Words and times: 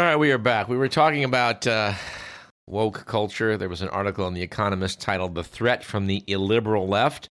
All 0.00 0.06
right, 0.06 0.16
we 0.16 0.32
are 0.32 0.38
back. 0.38 0.66
We 0.66 0.78
were 0.78 0.88
talking 0.88 1.24
about 1.24 1.66
uh, 1.66 1.92
woke 2.66 3.04
culture. 3.04 3.58
There 3.58 3.68
was 3.68 3.82
an 3.82 3.90
article 3.90 4.26
in 4.26 4.32
The 4.32 4.40
Economist 4.40 4.98
titled 4.98 5.34
The 5.34 5.44
Threat 5.44 5.84
from 5.84 6.06
the 6.06 6.24
Illiberal 6.26 6.88
Left, 6.88 7.28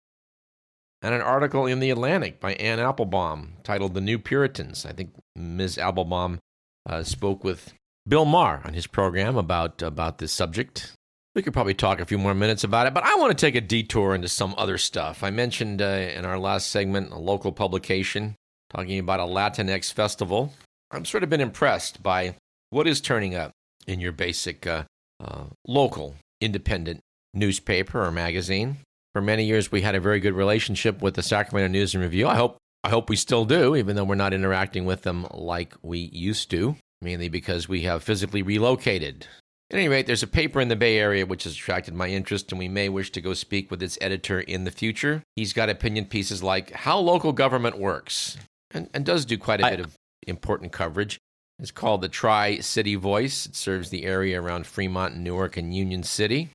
and 1.01 1.15
an 1.15 1.23
article 1.23 1.65
in 1.65 1.81
The 1.81 1.89
Atlantic 1.89 2.41
by 2.41 2.53
Anne 2.57 2.79
Applebaum 2.79 3.55
titled 3.63 3.95
The 3.95 4.03
New 4.03 4.19
Puritans. 4.19 4.85
I 4.85 4.93
think 4.93 5.15
Ms. 5.35 5.79
Applebaum 5.79 6.41
uh, 6.85 7.05
spoke 7.05 7.43
with 7.43 7.73
Bill 8.07 8.27
Maher 8.27 8.61
on 8.67 8.75
his 8.75 8.87
program 8.87 9.39
about, 9.39 9.81
about 9.81 10.19
this 10.19 10.33
subject. 10.33 10.93
We 11.35 11.41
could 11.41 11.55
probably 11.55 11.73
talk 11.73 12.01
a 12.01 12.05
few 12.05 12.19
more 12.19 12.35
minutes 12.35 12.65
about 12.65 12.87
it, 12.87 12.93
but 12.93 13.05
I 13.05 13.15
want 13.15 13.31
to 13.31 13.47
take 13.47 13.55
a 13.55 13.63
detour 13.63 14.15
into 14.15 14.29
some 14.29 14.55
other 14.59 14.77
stuff. 14.77 15.25
I 15.25 15.31
mentioned 15.31 15.81
uh, 15.81 16.11
in 16.15 16.27
our 16.27 16.39
last 16.39 16.69
segment 16.69 17.13
a 17.13 17.19
local 17.19 17.51
publication 17.51 18.37
talking 18.69 18.99
about 18.99 19.21
a 19.21 19.23
Latinx 19.23 19.91
festival. 19.91 20.53
I've 20.91 21.09
sort 21.09 21.23
of 21.23 21.31
been 21.31 21.41
impressed 21.41 22.03
by 22.03 22.35
what 22.71 22.87
is 22.87 23.01
turning 23.01 23.35
up 23.35 23.53
in 23.87 24.01
your 24.01 24.13
basic 24.13 24.67
uh, 24.67 24.85
uh, 25.23 25.45
local 25.67 26.15
independent 26.41 27.01
newspaper 27.35 28.03
or 28.05 28.11
magazine. 28.11 28.79
For 29.15 29.23
many 29.23 29.45
years, 29.45 29.73
we 29.73 29.83
had 29.83 29.95
a 29.95 30.01
very 30.01 30.21
good 30.21 30.35
relationship 30.35 31.03
with 31.03 31.15
the 31.15 31.23
Sacramento 31.23 31.73
News 31.73 31.95
and 31.95 32.03
Review. 32.03 32.29
I 32.29 32.37
hope 32.37 32.59
I 32.85 32.91
hope 32.91 33.09
we 33.09 33.17
still 33.17 33.45
do, 33.45 33.75
even 33.75 33.97
though 33.97 34.05
we're 34.05 34.15
not 34.15 34.33
interacting 34.33 34.85
with 34.85 35.03
them 35.03 35.27
like 35.33 35.75
we 35.83 35.99
used 35.99 36.51
to, 36.53 36.77
mainly 37.03 37.29
because 37.29 37.69
we 37.69 37.83
have 37.83 38.05
physically 38.05 38.43
relocated. 38.43 39.27
At 39.71 39.79
any 39.79 39.89
rate, 39.89 40.07
there's 40.07 40.23
a 40.23 40.29
paper 40.29 40.61
in 40.61 40.69
the 40.69 40.77
Bay 40.77 40.99
Area 40.99 41.27
which 41.27 41.45
has 41.45 41.55
attracted 41.55 41.95
my 41.95 42.09
interest, 42.09 42.53
and 42.53 42.59
we 42.59 42.69
may 42.69 42.89
wish 42.89 43.11
to 43.13 43.21
go 43.21 43.35
speak 43.35 43.71
with 43.71 43.83
its 43.83 43.99
editor 44.01 44.41
in 44.41 44.65
the 44.65 44.71
future. 44.71 45.23
He's 45.35 45.53
got 45.53 45.69
opinion 45.69 46.07
pieces 46.07 46.43
like 46.43 46.71
How 46.71 46.99
Local 46.99 47.33
Government 47.33 47.79
Works, 47.79 48.39
and, 48.71 48.89
and 48.95 49.05
does 49.05 49.25
do 49.25 49.37
quite 49.37 49.61
a 49.61 49.67
I, 49.67 49.71
bit 49.71 49.81
of 49.81 49.95
important 50.27 50.73
coverage. 50.73 51.19
It's 51.59 51.73
called 51.73 52.03
the 52.03 52.09
Tri 52.09 52.61
City 52.61 52.95
Voice. 52.95 53.47
It 53.47 53.57
serves 53.57 53.91
the 53.91 54.05
area 54.05 54.41
around 54.41 54.67
Fremont, 54.67 55.17
Newark, 55.17 55.57
and 55.57 55.75
Union 55.75 56.03
City. 56.05 56.51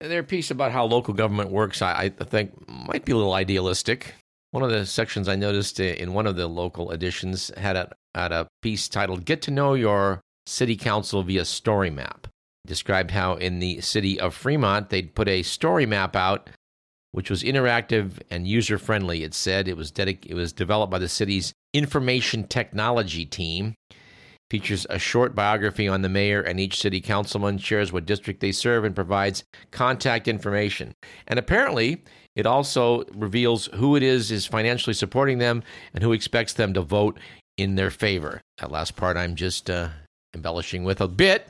Their 0.00 0.22
piece 0.22 0.50
about 0.50 0.72
how 0.72 0.84
local 0.84 1.14
government 1.14 1.50
works, 1.50 1.82
I, 1.82 2.12
I 2.18 2.24
think, 2.24 2.52
might 2.68 3.04
be 3.04 3.12
a 3.12 3.16
little 3.16 3.34
idealistic. 3.34 4.14
One 4.52 4.62
of 4.62 4.70
the 4.70 4.86
sections 4.86 5.28
I 5.28 5.36
noticed 5.36 5.78
in 5.80 6.14
one 6.14 6.26
of 6.26 6.36
the 6.36 6.46
local 6.46 6.90
editions 6.92 7.50
had 7.56 7.76
a, 7.76 7.90
had 8.14 8.32
a 8.32 8.46
piece 8.62 8.88
titled 8.88 9.24
Get 9.24 9.42
to 9.42 9.50
Know 9.50 9.74
Your 9.74 10.20
City 10.46 10.76
Council 10.76 11.22
via 11.22 11.44
Story 11.44 11.90
Map. 11.90 12.28
It 12.64 12.68
described 12.68 13.10
how 13.10 13.34
in 13.34 13.58
the 13.58 13.80
city 13.80 14.18
of 14.18 14.34
Fremont, 14.34 14.90
they'd 14.90 15.14
put 15.14 15.28
a 15.28 15.42
story 15.42 15.86
map 15.86 16.16
out 16.16 16.50
which 17.12 17.28
was 17.28 17.42
interactive 17.42 18.20
and 18.30 18.46
user 18.46 18.78
friendly. 18.78 19.24
It 19.24 19.34
said 19.34 19.66
it 19.66 19.76
was, 19.76 19.90
dedic- 19.90 20.26
it 20.26 20.34
was 20.34 20.52
developed 20.52 20.92
by 20.92 21.00
the 21.00 21.08
city's 21.08 21.52
information 21.74 22.44
technology 22.44 23.26
team 23.26 23.74
features 24.50 24.86
a 24.90 24.98
short 24.98 25.34
biography 25.34 25.86
on 25.86 26.02
the 26.02 26.08
mayor 26.08 26.42
and 26.42 26.58
each 26.58 26.78
city 26.78 27.00
councilman, 27.00 27.56
shares 27.56 27.92
what 27.92 28.04
district 28.04 28.40
they 28.40 28.52
serve, 28.52 28.84
and 28.84 28.94
provides 28.94 29.44
contact 29.70 30.26
information. 30.28 30.92
And 31.28 31.38
apparently, 31.38 32.02
it 32.34 32.46
also 32.46 33.04
reveals 33.14 33.66
who 33.74 33.96
it 33.96 34.02
is 34.02 34.30
is 34.30 34.46
financially 34.46 34.94
supporting 34.94 35.38
them 35.38 35.62
and 35.94 36.02
who 36.02 36.12
expects 36.12 36.52
them 36.52 36.74
to 36.74 36.82
vote 36.82 37.18
in 37.56 37.76
their 37.76 37.90
favor. 37.90 38.40
That 38.58 38.70
last 38.70 38.96
part 38.96 39.16
I'm 39.16 39.36
just 39.36 39.70
uh, 39.70 39.88
embellishing 40.34 40.84
with 40.84 41.00
a 41.00 41.08
bit. 41.08 41.46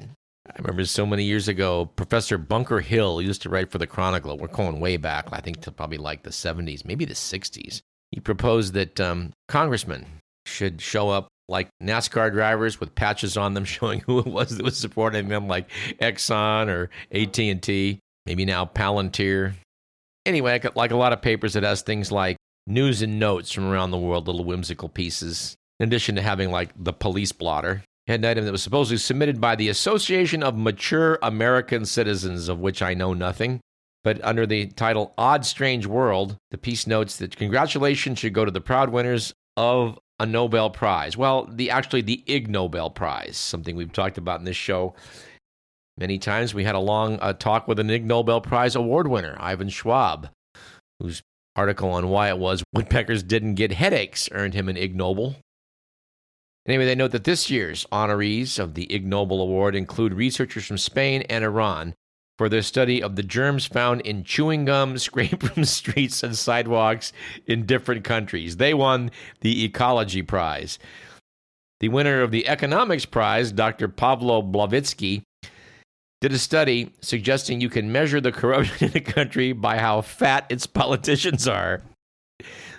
I 0.46 0.54
remember 0.58 0.84
so 0.84 1.06
many 1.06 1.24
years 1.24 1.48
ago, 1.48 1.86
Professor 1.86 2.36
Bunker 2.36 2.80
Hill 2.80 3.22
used 3.22 3.42
to 3.42 3.48
write 3.48 3.70
for 3.70 3.78
the 3.78 3.86
Chronicle. 3.86 4.36
We're 4.36 4.48
going 4.48 4.80
way 4.80 4.96
back, 4.96 5.28
I 5.32 5.40
think, 5.40 5.60
to 5.62 5.70
probably 5.70 5.98
like 5.98 6.22
the 6.22 6.30
70s, 6.30 6.84
maybe 6.84 7.04
the 7.04 7.14
60s. 7.14 7.82
He 8.10 8.20
proposed 8.20 8.74
that 8.74 8.98
um, 8.98 9.32
congressmen 9.48 10.06
should 10.46 10.80
show 10.80 11.10
up 11.10 11.28
like 11.50 11.68
NASCAR 11.82 12.32
drivers 12.32 12.80
with 12.80 12.94
patches 12.94 13.36
on 13.36 13.54
them 13.54 13.64
showing 13.66 14.00
who 14.00 14.20
it 14.20 14.26
was 14.26 14.56
that 14.56 14.64
was 14.64 14.78
supporting 14.78 15.28
them, 15.28 15.48
like 15.48 15.68
Exxon 16.00 16.68
or 16.68 16.90
AT&T, 17.12 17.98
maybe 18.26 18.44
now 18.44 18.64
Palantir. 18.64 19.54
Anyway, 20.24 20.60
like 20.74 20.92
a 20.92 20.96
lot 20.96 21.12
of 21.12 21.20
papers, 21.20 21.56
it 21.56 21.62
has 21.62 21.82
things 21.82 22.12
like 22.12 22.36
news 22.66 23.02
and 23.02 23.18
notes 23.18 23.50
from 23.52 23.66
around 23.66 23.90
the 23.90 23.98
world, 23.98 24.26
little 24.26 24.44
whimsical 24.44 24.88
pieces. 24.88 25.56
In 25.78 25.88
addition 25.88 26.14
to 26.16 26.22
having 26.22 26.50
like 26.50 26.70
the 26.76 26.92
police 26.92 27.32
blotter, 27.32 27.82
had 28.06 28.20
an 28.20 28.26
item 28.26 28.44
that 28.44 28.52
was 28.52 28.62
supposedly 28.62 28.98
submitted 28.98 29.40
by 29.40 29.56
the 29.56 29.68
Association 29.68 30.42
of 30.42 30.56
Mature 30.56 31.18
American 31.22 31.84
Citizens, 31.84 32.48
of 32.48 32.58
which 32.60 32.82
I 32.82 32.94
know 32.94 33.14
nothing. 33.14 33.60
But 34.02 34.22
under 34.24 34.46
the 34.46 34.66
title 34.66 35.14
Odd 35.16 35.44
Strange 35.44 35.86
World, 35.86 36.36
the 36.50 36.58
piece 36.58 36.86
notes 36.86 37.16
that 37.18 37.36
congratulations 37.36 38.18
should 38.18 38.32
go 38.32 38.44
to 38.44 38.50
the 38.50 38.60
proud 38.60 38.90
winners 38.90 39.32
of 39.56 39.98
a 40.20 40.26
Nobel 40.26 40.70
Prize. 40.70 41.16
Well, 41.16 41.48
the 41.50 41.70
actually 41.70 42.02
the 42.02 42.22
Ig 42.26 42.48
Nobel 42.48 42.90
Prize, 42.90 43.36
something 43.36 43.74
we've 43.74 43.92
talked 43.92 44.18
about 44.18 44.38
in 44.38 44.44
this 44.44 44.56
show 44.56 44.94
many 45.96 46.18
times. 46.18 46.54
We 46.54 46.62
had 46.62 46.74
a 46.74 46.80
long 46.80 47.18
uh, 47.20 47.32
talk 47.32 47.66
with 47.66 47.80
an 47.80 47.90
Ig 47.90 48.04
Nobel 48.04 48.42
Prize 48.42 48.76
award 48.76 49.08
winner, 49.08 49.36
Ivan 49.40 49.70
Schwab, 49.70 50.28
whose 51.00 51.22
article 51.56 51.90
on 51.90 52.08
why 52.08 52.28
it 52.28 52.38
was 52.38 52.62
woodpeckers 52.74 53.22
didn't 53.22 53.54
get 53.54 53.72
headaches 53.72 54.28
earned 54.32 54.54
him 54.54 54.68
an 54.68 54.76
Ig 54.76 54.94
Nobel. 54.94 55.36
Anyway, 56.66 56.84
they 56.84 56.94
note 56.94 57.12
that 57.12 57.24
this 57.24 57.50
year's 57.50 57.86
honorees 57.90 58.58
of 58.58 58.74
the 58.74 58.92
Ig 58.92 59.06
Nobel 59.06 59.40
Award 59.40 59.74
include 59.74 60.12
researchers 60.12 60.66
from 60.66 60.76
Spain 60.76 61.22
and 61.30 61.42
Iran 61.42 61.94
for 62.40 62.48
their 62.48 62.62
study 62.62 63.02
of 63.02 63.16
the 63.16 63.22
germs 63.22 63.66
found 63.66 64.00
in 64.00 64.24
chewing 64.24 64.64
gum 64.64 64.96
scraped 64.98 65.42
from 65.42 65.62
streets 65.62 66.22
and 66.22 66.34
sidewalks 66.34 67.12
in 67.46 67.66
different 67.66 68.02
countries. 68.02 68.56
They 68.56 68.72
won 68.72 69.10
the 69.42 69.62
Ecology 69.62 70.22
Prize. 70.22 70.78
The 71.80 71.90
winner 71.90 72.22
of 72.22 72.30
the 72.30 72.48
Economics 72.48 73.04
Prize, 73.04 73.52
Dr. 73.52 73.88
Pavlo 73.88 74.40
Blavatskyy, 74.40 75.20
did 76.22 76.32
a 76.32 76.38
study 76.38 76.94
suggesting 77.02 77.60
you 77.60 77.68
can 77.68 77.92
measure 77.92 78.22
the 78.22 78.32
corruption 78.32 78.88
in 78.90 78.96
a 78.96 79.00
country 79.00 79.52
by 79.52 79.76
how 79.76 80.00
fat 80.00 80.46
its 80.48 80.66
politicians 80.66 81.46
are. 81.46 81.82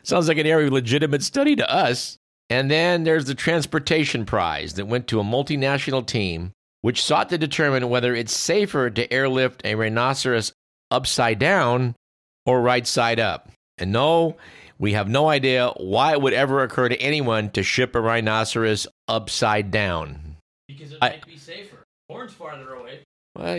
Sounds 0.02 0.28
like 0.28 0.40
an 0.40 0.48
of 0.48 0.74
legitimate 0.74 1.22
study 1.22 1.56
to 1.56 1.72
us. 1.72 2.18
And 2.50 2.72
then 2.72 3.04
there's 3.04 3.26
the 3.26 3.36
Transportation 3.36 4.26
Prize 4.26 4.74
that 4.74 4.88
went 4.88 5.06
to 5.10 5.20
a 5.20 5.24
multinational 5.24 6.04
team 6.04 6.52
which 6.82 7.04
sought 7.04 7.30
to 7.30 7.38
determine 7.38 7.90
whether 7.90 8.14
it's 8.16 8.36
safer 8.36 8.90
to 8.90 9.14
airlift 9.14 9.62
a 9.64 9.76
rhinoceros 9.76 10.54
upside 10.90 11.40
down 11.40 11.96
or 12.46 12.62
right 12.62 12.86
side 12.86 13.20
up. 13.20 13.50
And 13.78 13.92
no, 13.92 14.38
we 14.78 14.94
have 14.94 15.08
no 15.08 15.30
idea 15.30 15.72
why 15.78 16.12
it 16.12 16.22
would 16.22 16.34
ever 16.34 16.64
occur 16.64 16.90
to 16.90 17.02
anyone 17.02 17.52
to 17.52 17.64
ship 17.64 17.96
a 17.96 18.02
rhinoceros 18.02 18.88
upside 19.08 19.72
down. 19.72 20.38
Because 20.68 20.92
it 20.92 20.98
I, 21.02 21.10
might 21.10 21.26
be 21.26 21.38
safer. 21.38 21.84
Horns 22.10 22.34
farther 22.34 22.74
away. 22.74 23.00
Well, 23.36 23.58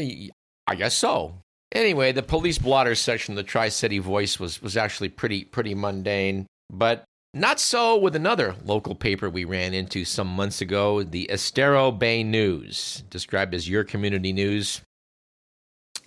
I 0.67 0.75
guess 0.75 0.97
so. 0.97 1.35
Anyway, 1.73 2.13
the 2.13 2.23
police 2.23 2.59
blotter 2.59 2.95
section 2.95 3.33
of 3.33 3.37
the 3.37 3.43
Tri 3.43 3.69
City 3.71 3.99
Voice 3.99 4.39
was, 4.39 4.61
was 4.61 4.77
actually 4.77 5.09
pretty 5.09 5.45
pretty 5.45 5.75
mundane, 5.75 6.47
but 6.69 7.05
not 7.35 7.59
so 7.59 7.97
with 7.97 8.15
another 8.15 8.55
local 8.65 8.95
paper 8.95 9.31
we 9.31 9.45
ran 9.45 9.73
into 9.73 10.05
some 10.05 10.29
months 10.29 10.61
ago, 10.61 11.03
the 11.03 11.31
Estero 11.31 11.91
Bay 11.91 12.23
News, 12.23 13.05
described 13.09 13.55
as 13.55 13.69
your 13.69 13.85
community 13.85 14.33
news 14.33 14.83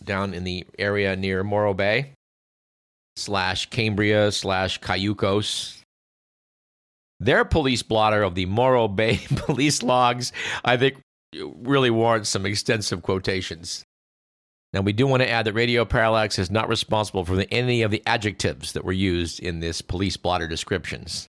down 0.03 0.33
in 0.33 0.43
the 0.43 0.65
area 0.77 1.15
near 1.15 1.43
Morro 1.43 1.73
Bay 1.73 2.11
slash 3.15 3.69
Cambria 3.69 4.31
slash 4.31 4.79
Cayucos. 4.79 5.81
Their 7.19 7.45
police 7.45 7.81
blotter 7.81 8.21
of 8.23 8.35
the 8.35 8.45
Morro 8.45 8.87
Bay 8.87 9.21
police 9.35 9.81
logs, 9.81 10.31
I 10.63 10.77
think, 10.77 10.99
really 11.33 11.89
warrants 11.89 12.29
some 12.29 12.45
extensive 12.45 13.01
quotations. 13.01 13.83
Now, 14.75 14.81
we 14.81 14.91
do 14.91 15.07
want 15.07 15.23
to 15.23 15.29
add 15.29 15.45
that 15.45 15.53
Radio 15.53 15.85
Parallax 15.85 16.37
is 16.37 16.51
not 16.51 16.67
responsible 16.67 17.23
for 17.23 17.37
the, 17.37 17.49
any 17.49 17.81
of 17.81 17.91
the 17.91 18.03
adjectives 18.05 18.73
that 18.73 18.83
were 18.83 18.91
used 18.91 19.39
in 19.39 19.61
this 19.61 19.81
police 19.81 20.17
blotter 20.17 20.49
descriptions. 20.49 21.29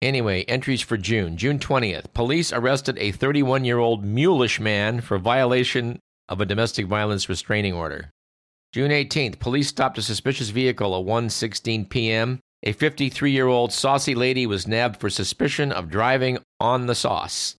Anyway, 0.00 0.44
entries 0.44 0.80
for 0.80 0.96
June. 0.96 1.36
June 1.36 1.58
20th. 1.58 2.14
Police 2.14 2.52
arrested 2.52 2.96
a 3.00 3.10
31 3.10 3.64
year 3.64 3.78
old 3.78 4.04
mulish 4.04 4.60
man 4.60 5.00
for 5.00 5.18
violation 5.18 5.98
of 6.28 6.40
a 6.40 6.46
domestic 6.46 6.86
violence 6.86 7.28
restraining 7.28 7.72
order. 7.72 8.10
June 8.72 8.92
18th. 8.92 9.40
Police 9.40 9.66
stopped 9.66 9.98
a 9.98 10.02
suspicious 10.02 10.50
vehicle 10.50 10.96
at 10.96 11.04
1:16 11.04 11.88
p.m. 11.88 12.38
A 12.62 12.70
53 12.70 13.32
year 13.32 13.48
old 13.48 13.72
saucy 13.72 14.14
lady 14.14 14.46
was 14.46 14.68
nabbed 14.68 15.00
for 15.00 15.10
suspicion 15.10 15.72
of 15.72 15.90
driving 15.90 16.38
on 16.60 16.86
the 16.86 16.94
sauce. 16.94 17.56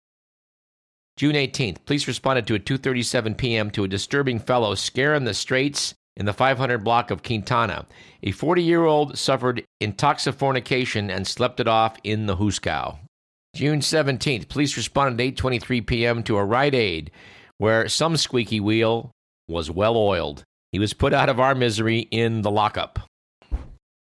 June 1.19 1.35
18th, 1.35 1.85
police 1.85 2.06
responded 2.06 2.47
to 2.47 2.55
a 2.55 2.61
2:37 2.61 3.37
p.m. 3.37 3.73
to 3.73 3.82
a 3.82 3.88
disturbing 3.88 4.38
fellow 4.38 4.76
scaring 4.76 5.25
the 5.25 5.35
straights 5.35 5.93
in 6.17 6.26
the 6.26 6.32
500 6.32 6.85
block 6.85 7.11
of 7.11 7.25
Quintana. 7.25 7.88
A 8.23 8.31
40-year-old 8.31 9.19
suffered 9.19 9.65
intoxifornication 9.82 11.11
and 11.11 11.26
slept 11.26 11.59
it 11.59 11.67
off 11.67 11.97
in 12.05 12.26
the 12.26 12.37
Hooskow. 12.37 12.99
June 13.56 13.81
17th, 13.81 14.49
police 14.49 14.76
responded 14.76 15.20
at 15.20 15.35
8:23 15.35 15.85
p.m. 15.85 16.23
to 16.23 16.37
a 16.37 16.44
Rite 16.44 16.76
Aid 16.76 17.11
where 17.56 17.88
some 17.88 18.17
squeaky 18.17 18.61
wheel 18.61 19.11
was 19.49 19.73
well 19.73 19.97
oiled. 19.97 20.44
He 20.70 20.79
was 20.79 20.93
put 20.93 21.12
out 21.12 21.29
of 21.29 21.41
our 21.41 21.56
misery 21.56 22.06
in 22.12 22.43
the 22.43 22.50
lockup. 22.53 23.00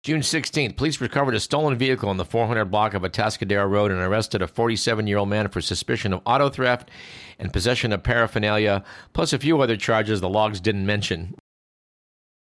June 0.05 0.21
16th, 0.21 0.77
police 0.77 1.01
recovered 1.01 1.35
a 1.35 1.41
stolen 1.41 1.77
vehicle 1.77 2.11
in 2.11 2.17
the 2.17 2.25
400 2.25 2.67
block 2.67 2.95
of 2.95 3.03
Atascadero 3.03 3.69
Road 3.69 3.91
and 3.91 4.01
arrested 4.01 4.43
a 4.43 4.47
47 4.47 5.07
year 5.07 5.19
old 5.19 5.29
man 5.29 5.49
for 5.49 5.61
suspicion 5.61 6.13
of 6.13 6.23
auto 6.25 6.49
theft 6.49 6.91
and 7.39 7.53
possession 7.53 7.93
of 7.93 8.03
paraphernalia, 8.03 8.85
plus 9.13 9.33
a 9.33 9.39
few 9.39 9.61
other 9.61 9.77
charges 9.77 10.21
the 10.21 10.29
logs 10.29 10.61
didn't 10.61 10.87
mention. 10.87 11.35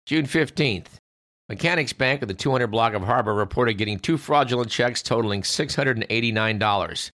June 0.07 0.27
15th, 0.27 0.99
Mechanics 1.49 1.93
Bank 1.93 2.23
at 2.23 2.29
the 2.29 2.35
200 2.35 2.69
block 2.69 2.95
of 2.95 3.03
Harbor 3.03 3.35
reported 3.35 3.75
getting 3.75 3.99
two 3.99 4.17
fraudulent 4.17 4.71
checks 4.71 5.03
totaling 5.03 5.43
$689, 5.43 7.11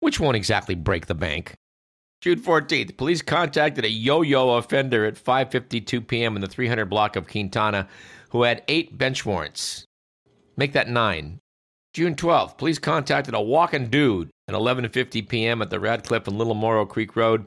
which 0.00 0.20
won't 0.20 0.36
exactly 0.36 0.74
break 0.74 1.06
the 1.06 1.14
bank. 1.14 1.54
June 2.20 2.38
14th, 2.38 2.96
police 2.96 3.22
contacted 3.22 3.84
a 3.84 3.90
yo-yo 3.90 4.50
offender 4.50 5.04
at 5.04 5.14
5:52 5.14 6.06
p.m. 6.06 6.36
in 6.36 6.40
the 6.40 6.46
300 6.46 6.86
block 6.86 7.16
of 7.16 7.26
Quintana 7.26 7.88
who 8.32 8.42
had 8.42 8.64
8 8.66 8.98
bench 8.98 9.24
warrants. 9.24 9.84
Make 10.56 10.72
that 10.72 10.88
9. 10.88 11.38
June 11.94 12.14
12th, 12.14 12.56
police 12.56 12.78
contacted 12.78 13.34
a 13.34 13.40
walking 13.40 13.88
dude 13.88 14.30
at 14.48 14.54
11:50 14.54 15.28
p.m. 15.28 15.60
at 15.60 15.68
the 15.68 15.78
Radcliffe 15.78 16.26
and 16.26 16.38
Little 16.38 16.54
Morro 16.54 16.86
Creek 16.86 17.14
Road. 17.14 17.44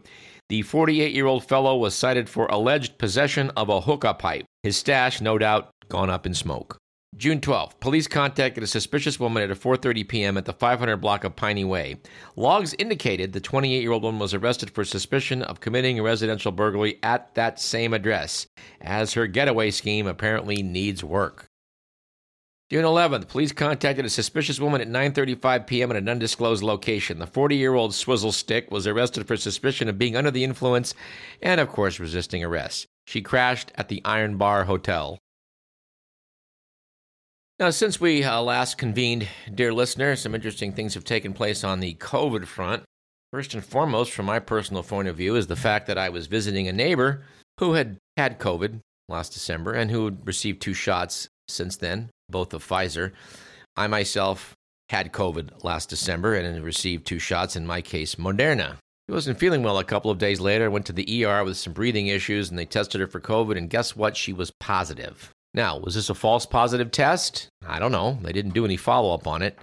The 0.50 0.62
48-year-old 0.62 1.44
fellow 1.44 1.76
was 1.76 1.96
cited 1.96 2.30
for 2.30 2.46
alleged 2.46 3.00
possession 3.00 3.50
of 3.58 3.70
a 3.70 3.82
hookah 3.82 4.14
pipe. 4.14 4.46
His 4.62 4.78
stash, 4.78 5.20
no 5.20 5.40
doubt, 5.40 5.72
gone 5.90 6.12
up 6.12 6.28
in 6.28 6.36
smoke. 6.36 6.78
June 7.18 7.40
12th, 7.40 7.80
police 7.80 8.10
contacted 8.10 8.62
a 8.62 8.68
suspicious 8.68 9.22
woman 9.22 9.50
at 9.50 9.58
4:30 9.58 10.06
p.m. 10.06 10.38
at 10.38 10.44
the 10.44 10.52
500 10.52 10.98
block 10.98 11.24
of 11.24 11.38
Piney 11.38 11.64
Way. 11.64 11.96
Logs 12.36 12.76
indicated 12.78 13.32
the 13.32 13.40
28-year-old 13.40 14.04
woman 14.04 14.20
was 14.20 14.34
arrested 14.34 14.70
for 14.70 14.84
suspicion 14.84 15.42
of 15.42 15.62
committing 15.62 15.98
a 15.98 16.04
residential 16.04 16.52
burglary 16.52 17.00
at 17.02 17.34
that 17.36 17.58
same 17.58 17.94
address, 17.94 18.48
as 18.82 19.14
her 19.14 19.28
getaway 19.28 19.72
scheme 19.72 20.08
apparently 20.08 20.62
needs 20.62 21.06
work. 21.06 21.46
June 22.70 22.84
11th, 22.84 23.30
police 23.30 23.54
contacted 23.54 24.04
a 24.04 24.10
suspicious 24.10 24.60
woman 24.60 24.82
at 24.82 24.90
9:35 24.90 25.68
p.m. 25.68 25.92
at 25.92 25.98
an 25.98 26.10
undisclosed 26.10 26.64
location. 26.64 27.20
The 27.20 27.28
40-year-old 27.28 27.94
swizzle 27.94 28.34
stick 28.34 28.70
was 28.72 28.88
arrested 28.88 29.26
for 29.26 29.38
suspicion 29.38 29.88
of 29.88 29.98
being 29.98 30.18
under 30.18 30.32
the 30.32 30.44
influence 30.44 30.94
and 31.42 31.62
of 31.62 31.70
course 31.70 31.98
resisting 31.98 32.44
arrest. 32.44 32.88
She 33.08 33.22
crashed 33.22 33.72
at 33.76 33.88
the 33.88 34.02
Iron 34.04 34.36
Bar 34.36 34.66
Hotel. 34.66 35.18
Now, 37.58 37.70
since 37.70 38.02
we 38.02 38.22
uh, 38.22 38.42
last 38.42 38.78
convened, 38.78 39.30
dear 39.54 39.74
listener, 39.74 40.18
some 40.18 40.36
interesting 40.36 40.74
things 40.74 40.94
have 40.94 41.06
taken 41.06 41.32
place 41.32 41.64
on 41.64 41.80
the 41.80 41.94
COVID 41.94 42.48
front. 42.48 42.84
First 43.32 43.54
and 43.54 43.64
foremost, 43.64 44.12
from 44.12 44.26
my 44.26 44.40
personal 44.40 44.84
point 44.84 45.08
of 45.08 45.16
view, 45.16 45.38
is 45.38 45.48
the 45.48 45.56
fact 45.56 45.88
that 45.88 45.98
I 45.98 46.10
was 46.10 46.28
visiting 46.28 46.68
a 46.68 46.74
neighbor 46.74 47.24
who 47.62 47.74
had 47.74 47.96
had 48.18 48.40
COVID 48.40 48.82
last 49.08 49.32
December 49.32 49.72
and 49.72 49.90
who 49.90 50.04
had 50.04 50.28
received 50.28 50.62
two 50.62 50.74
shots 50.74 51.30
since 51.48 51.78
then, 51.78 52.10
both 52.30 52.54
of 52.54 52.62
Pfizer. 52.62 53.14
I 53.78 53.88
myself 53.88 54.54
had 54.90 55.14
COVID 55.14 55.64
last 55.64 55.90
December 55.90 56.36
and 56.36 56.62
received 56.62 57.08
two 57.08 57.20
shots, 57.20 57.56
in 57.56 57.66
my 57.66 57.82
case, 57.82 58.16
Moderna. 58.16 58.76
She 59.08 59.14
wasn't 59.14 59.40
feeling 59.40 59.64
well 59.64 59.78
a 59.78 59.86
couple 59.86 60.12
of 60.12 60.18
days 60.18 60.42
later, 60.42 60.66
I 60.66 60.70
went 60.70 60.88
to 60.88 60.94
the 60.94 61.26
ER 61.26 61.46
with 61.46 61.56
some 61.56 61.72
breathing 61.72 62.08
issues, 62.08 62.50
and 62.50 62.60
they 62.60 62.66
tested 62.66 63.00
her 63.00 63.08
for 63.08 63.22
COVID, 63.22 63.58
and 63.58 63.70
guess 63.70 63.96
what? 63.96 64.18
She 64.18 64.34
was 64.34 64.52
positive. 64.60 65.32
Now, 65.56 65.78
was 65.78 65.96
this 65.96 66.10
a 66.10 66.14
false 66.14 66.46
positive 66.46 66.92
test? 66.92 67.48
I 67.66 67.80
don't 67.80 67.94
know. 67.94 68.20
They 68.22 68.34
didn't 68.34 68.54
do 68.54 68.66
any 68.66 68.76
follow 68.76 69.14
up 69.14 69.26
on 69.26 69.42
it. 69.42 69.58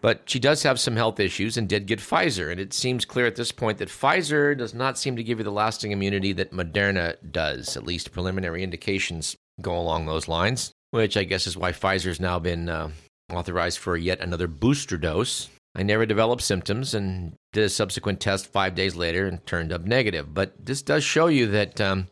But 0.00 0.22
she 0.26 0.38
does 0.38 0.62
have 0.62 0.78
some 0.78 0.94
health 0.94 1.18
issues 1.18 1.56
and 1.56 1.68
did 1.68 1.86
get 1.86 1.98
Pfizer. 1.98 2.52
And 2.52 2.60
it 2.60 2.72
seems 2.72 3.04
clear 3.04 3.26
at 3.26 3.34
this 3.34 3.50
point 3.50 3.78
that 3.78 3.88
Pfizer 3.88 4.56
does 4.56 4.74
not 4.74 4.96
seem 4.96 5.16
to 5.16 5.24
give 5.24 5.38
you 5.38 5.44
the 5.44 5.50
lasting 5.50 5.90
immunity 5.90 6.32
that 6.34 6.52
Moderna 6.52 7.16
does. 7.32 7.76
At 7.76 7.82
least 7.82 8.12
preliminary 8.12 8.62
indications 8.62 9.36
go 9.60 9.76
along 9.76 10.06
those 10.06 10.28
lines, 10.28 10.70
which 10.92 11.16
I 11.16 11.24
guess 11.24 11.48
is 11.48 11.56
why 11.56 11.72
Pfizer's 11.72 12.20
now 12.20 12.38
been 12.38 12.68
uh, 12.68 12.90
authorized 13.32 13.78
for 13.78 13.96
yet 13.96 14.20
another 14.20 14.46
booster 14.46 14.96
dose. 14.96 15.48
I 15.74 15.82
never 15.82 16.06
developed 16.06 16.42
symptoms 16.42 16.94
and 16.94 17.34
did 17.52 17.64
a 17.64 17.68
subsequent 17.68 18.20
test 18.20 18.46
five 18.46 18.76
days 18.76 18.94
later 18.94 19.26
and 19.26 19.44
turned 19.46 19.72
up 19.72 19.84
negative. 19.84 20.32
But 20.32 20.64
this 20.64 20.80
does 20.80 21.02
show 21.02 21.26
you 21.26 21.48
that, 21.48 21.80
um, 21.80 22.06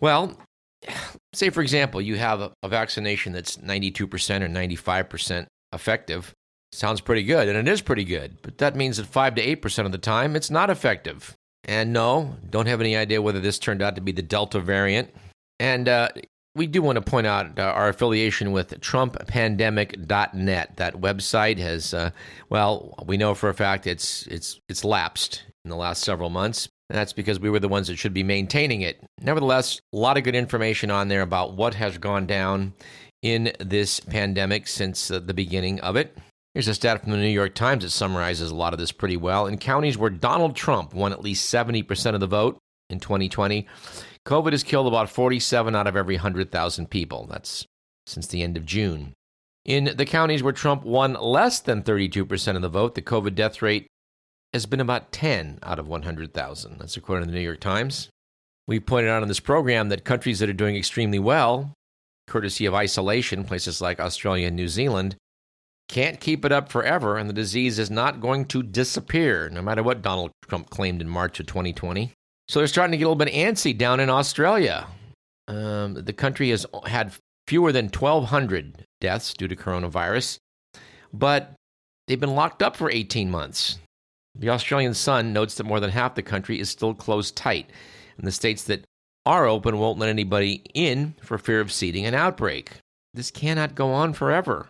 well, 0.00 0.36
say 1.32 1.50
for 1.50 1.62
example 1.62 2.00
you 2.00 2.16
have 2.16 2.40
a, 2.40 2.68
vaccination 2.68 3.32
that's 3.32 3.56
92% 3.56 4.00
or 4.00 4.48
95% 4.48 5.46
effective. 5.72 6.34
Sounds 6.72 7.00
pretty 7.00 7.22
good 7.22 7.48
and 7.48 7.56
it 7.56 7.70
is 7.70 7.80
pretty 7.80 8.04
good 8.04 8.36
but 8.42 8.58
that 8.58 8.76
means 8.76 8.98
that 8.98 9.06
5 9.06 9.36
to 9.36 9.56
8% 9.56 9.86
of 9.86 9.92
the 9.92 9.98
time 9.98 10.36
it's 10.36 10.50
not 10.50 10.70
effective. 10.70 11.36
And 11.64 11.92
no 11.92 12.36
don't 12.48 12.66
have 12.66 12.80
any 12.80 12.96
idea 12.96 13.20
whether 13.20 13.40
this 13.40 13.58
turned 13.58 13.82
out 13.82 13.96
to 13.96 14.00
be 14.00 14.12
the 14.12 14.22
delta 14.22 14.60
variant. 14.60 15.12
And 15.60 15.88
uh, 15.88 16.08
we 16.58 16.66
do 16.66 16.82
want 16.82 16.96
to 16.96 17.02
point 17.02 17.26
out 17.26 17.58
uh, 17.58 17.62
our 17.62 17.88
affiliation 17.88 18.52
with 18.52 18.78
trumppandemic.net 18.80 20.76
that 20.76 20.94
website 20.94 21.58
has 21.58 21.94
uh, 21.94 22.10
well 22.50 22.94
we 23.06 23.16
know 23.16 23.34
for 23.34 23.48
a 23.48 23.54
fact 23.54 23.86
it's 23.86 24.26
it's 24.26 24.60
it's 24.68 24.84
lapsed 24.84 25.44
in 25.64 25.70
the 25.70 25.76
last 25.76 26.02
several 26.02 26.30
months 26.30 26.68
that's 26.96 27.12
because 27.12 27.38
we 27.38 27.50
were 27.50 27.60
the 27.60 27.68
ones 27.68 27.88
that 27.88 27.98
should 27.98 28.14
be 28.14 28.22
maintaining 28.22 28.80
it. 28.80 29.02
Nevertheless, 29.20 29.80
a 29.92 29.96
lot 29.96 30.16
of 30.16 30.24
good 30.24 30.34
information 30.34 30.90
on 30.90 31.08
there 31.08 31.22
about 31.22 31.54
what 31.54 31.74
has 31.74 31.98
gone 31.98 32.26
down 32.26 32.72
in 33.22 33.52
this 33.60 34.00
pandemic 34.00 34.66
since 34.66 35.08
the 35.08 35.20
beginning 35.34 35.80
of 35.80 35.96
it. 35.96 36.16
Here's 36.54 36.68
a 36.68 36.74
stat 36.74 37.02
from 37.02 37.12
the 37.12 37.18
New 37.18 37.28
York 37.28 37.54
Times 37.54 37.84
that 37.84 37.90
summarizes 37.90 38.50
a 38.50 38.54
lot 38.54 38.72
of 38.72 38.78
this 38.78 38.90
pretty 38.90 39.16
well. 39.16 39.46
In 39.46 39.58
counties 39.58 39.98
where 39.98 40.10
Donald 40.10 40.56
Trump 40.56 40.94
won 40.94 41.12
at 41.12 41.22
least 41.22 41.52
70% 41.52 42.14
of 42.14 42.20
the 42.20 42.26
vote 42.26 42.58
in 42.88 43.00
2020, 43.00 43.66
COVID 44.26 44.52
has 44.52 44.62
killed 44.62 44.86
about 44.86 45.10
47 45.10 45.76
out 45.76 45.86
of 45.86 45.94
every 45.94 46.16
100,000 46.16 46.90
people. 46.90 47.26
That's 47.30 47.66
since 48.06 48.26
the 48.26 48.42
end 48.42 48.56
of 48.56 48.64
June. 48.64 49.12
In 49.64 49.92
the 49.96 50.06
counties 50.06 50.42
where 50.42 50.52
Trump 50.54 50.84
won 50.84 51.12
less 51.14 51.60
than 51.60 51.82
32% 51.82 52.56
of 52.56 52.62
the 52.62 52.68
vote, 52.70 52.94
the 52.94 53.02
COVID 53.02 53.34
death 53.34 53.60
rate 53.60 53.86
has 54.52 54.66
been 54.66 54.80
about 54.80 55.12
10 55.12 55.58
out 55.62 55.78
of 55.78 55.88
100,000. 55.88 56.78
That's 56.78 56.96
according 56.96 57.26
to 57.26 57.32
the 57.32 57.38
New 57.38 57.44
York 57.44 57.60
Times. 57.60 58.08
We 58.66 58.80
pointed 58.80 59.10
out 59.10 59.22
in 59.22 59.28
this 59.28 59.40
program 59.40 59.88
that 59.88 60.04
countries 60.04 60.38
that 60.38 60.48
are 60.48 60.54
doing 60.54 60.76
extremely 60.76 61.18
well, 61.18 61.72
courtesy 62.26 62.66
of 62.66 62.74
isolation, 62.74 63.44
places 63.44 63.80
like 63.80 64.00
Australia 64.00 64.46
and 64.46 64.56
New 64.56 64.68
Zealand, 64.68 65.16
can't 65.88 66.20
keep 66.20 66.44
it 66.44 66.52
up 66.52 66.70
forever, 66.70 67.16
and 67.16 67.28
the 67.28 67.34
disease 67.34 67.78
is 67.78 67.90
not 67.90 68.20
going 68.20 68.44
to 68.46 68.62
disappear, 68.62 69.48
no 69.48 69.62
matter 69.62 69.82
what 69.82 70.02
Donald 70.02 70.32
Trump 70.46 70.68
claimed 70.68 71.00
in 71.00 71.08
March 71.08 71.40
of 71.40 71.46
2020. 71.46 72.12
So 72.48 72.60
they're 72.60 72.66
starting 72.66 72.92
to 72.92 72.98
get 72.98 73.04
a 73.04 73.08
little 73.08 73.24
bit 73.24 73.32
antsy 73.32 73.76
down 73.76 74.00
in 74.00 74.10
Australia. 74.10 74.86
Um, 75.48 75.94
the 75.94 76.12
country 76.12 76.50
has 76.50 76.66
had 76.86 77.12
fewer 77.46 77.72
than 77.72 77.86
1,200 77.86 78.84
deaths 79.00 79.32
due 79.32 79.48
to 79.48 79.56
coronavirus, 79.56 80.38
but 81.12 81.54
they've 82.06 82.20
been 82.20 82.34
locked 82.34 82.62
up 82.62 82.76
for 82.76 82.90
18 82.90 83.30
months. 83.30 83.78
The 84.38 84.50
Australian 84.50 84.94
Sun 84.94 85.32
notes 85.32 85.56
that 85.56 85.64
more 85.64 85.80
than 85.80 85.90
half 85.90 86.14
the 86.14 86.22
country 86.22 86.60
is 86.60 86.70
still 86.70 86.94
closed 86.94 87.36
tight, 87.36 87.70
and 88.16 88.26
the 88.26 88.32
states 88.32 88.64
that 88.64 88.84
are 89.26 89.46
open 89.46 89.78
won't 89.78 89.98
let 89.98 90.08
anybody 90.08 90.62
in 90.74 91.14
for 91.20 91.38
fear 91.38 91.60
of 91.60 91.72
seeding 91.72 92.06
an 92.06 92.14
outbreak. 92.14 92.70
This 93.14 93.30
cannot 93.30 93.74
go 93.74 93.92
on 93.92 94.12
forever. 94.12 94.68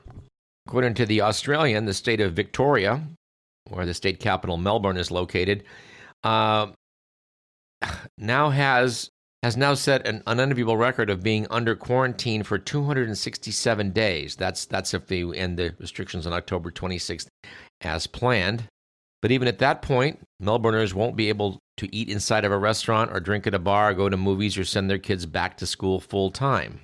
According 0.66 0.94
to 0.94 1.06
the 1.06 1.20
Australian, 1.22 1.84
the 1.84 1.94
state 1.94 2.20
of 2.20 2.32
Victoria, 2.32 3.02
where 3.68 3.86
the 3.86 3.94
state 3.94 4.20
capital 4.20 4.56
Melbourne 4.56 4.96
is 4.96 5.10
located, 5.10 5.64
uh, 6.24 6.68
now 8.18 8.50
has 8.50 9.10
has 9.42 9.56
now 9.56 9.74
set 9.74 10.06
an 10.06 10.22
unenviable 10.26 10.76
record 10.76 11.10
of 11.10 11.22
being 11.22 11.46
under 11.48 11.76
quarantine 11.76 12.42
for 12.42 12.58
267 12.58 13.90
days. 13.92 14.34
That's 14.34 14.66
that's 14.66 14.94
if 14.94 15.06
they 15.06 15.22
end 15.22 15.58
the 15.58 15.74
restrictions 15.78 16.26
on 16.26 16.32
October 16.32 16.70
26th 16.70 17.28
as 17.82 18.06
planned. 18.06 18.64
But 19.20 19.32
even 19.32 19.48
at 19.48 19.58
that 19.58 19.82
point, 19.82 20.20
Melbourners 20.42 20.94
won't 20.94 21.16
be 21.16 21.28
able 21.28 21.58
to 21.78 21.94
eat 21.94 22.08
inside 22.08 22.44
of 22.44 22.52
a 22.52 22.58
restaurant 22.58 23.10
or 23.12 23.20
drink 23.20 23.46
at 23.46 23.54
a 23.54 23.58
bar 23.58 23.94
go 23.94 24.08
to 24.08 24.16
movies 24.16 24.56
or 24.56 24.64
send 24.64 24.88
their 24.88 24.98
kids 24.98 25.26
back 25.26 25.56
to 25.58 25.66
school 25.66 26.00
full 26.00 26.30
time. 26.30 26.80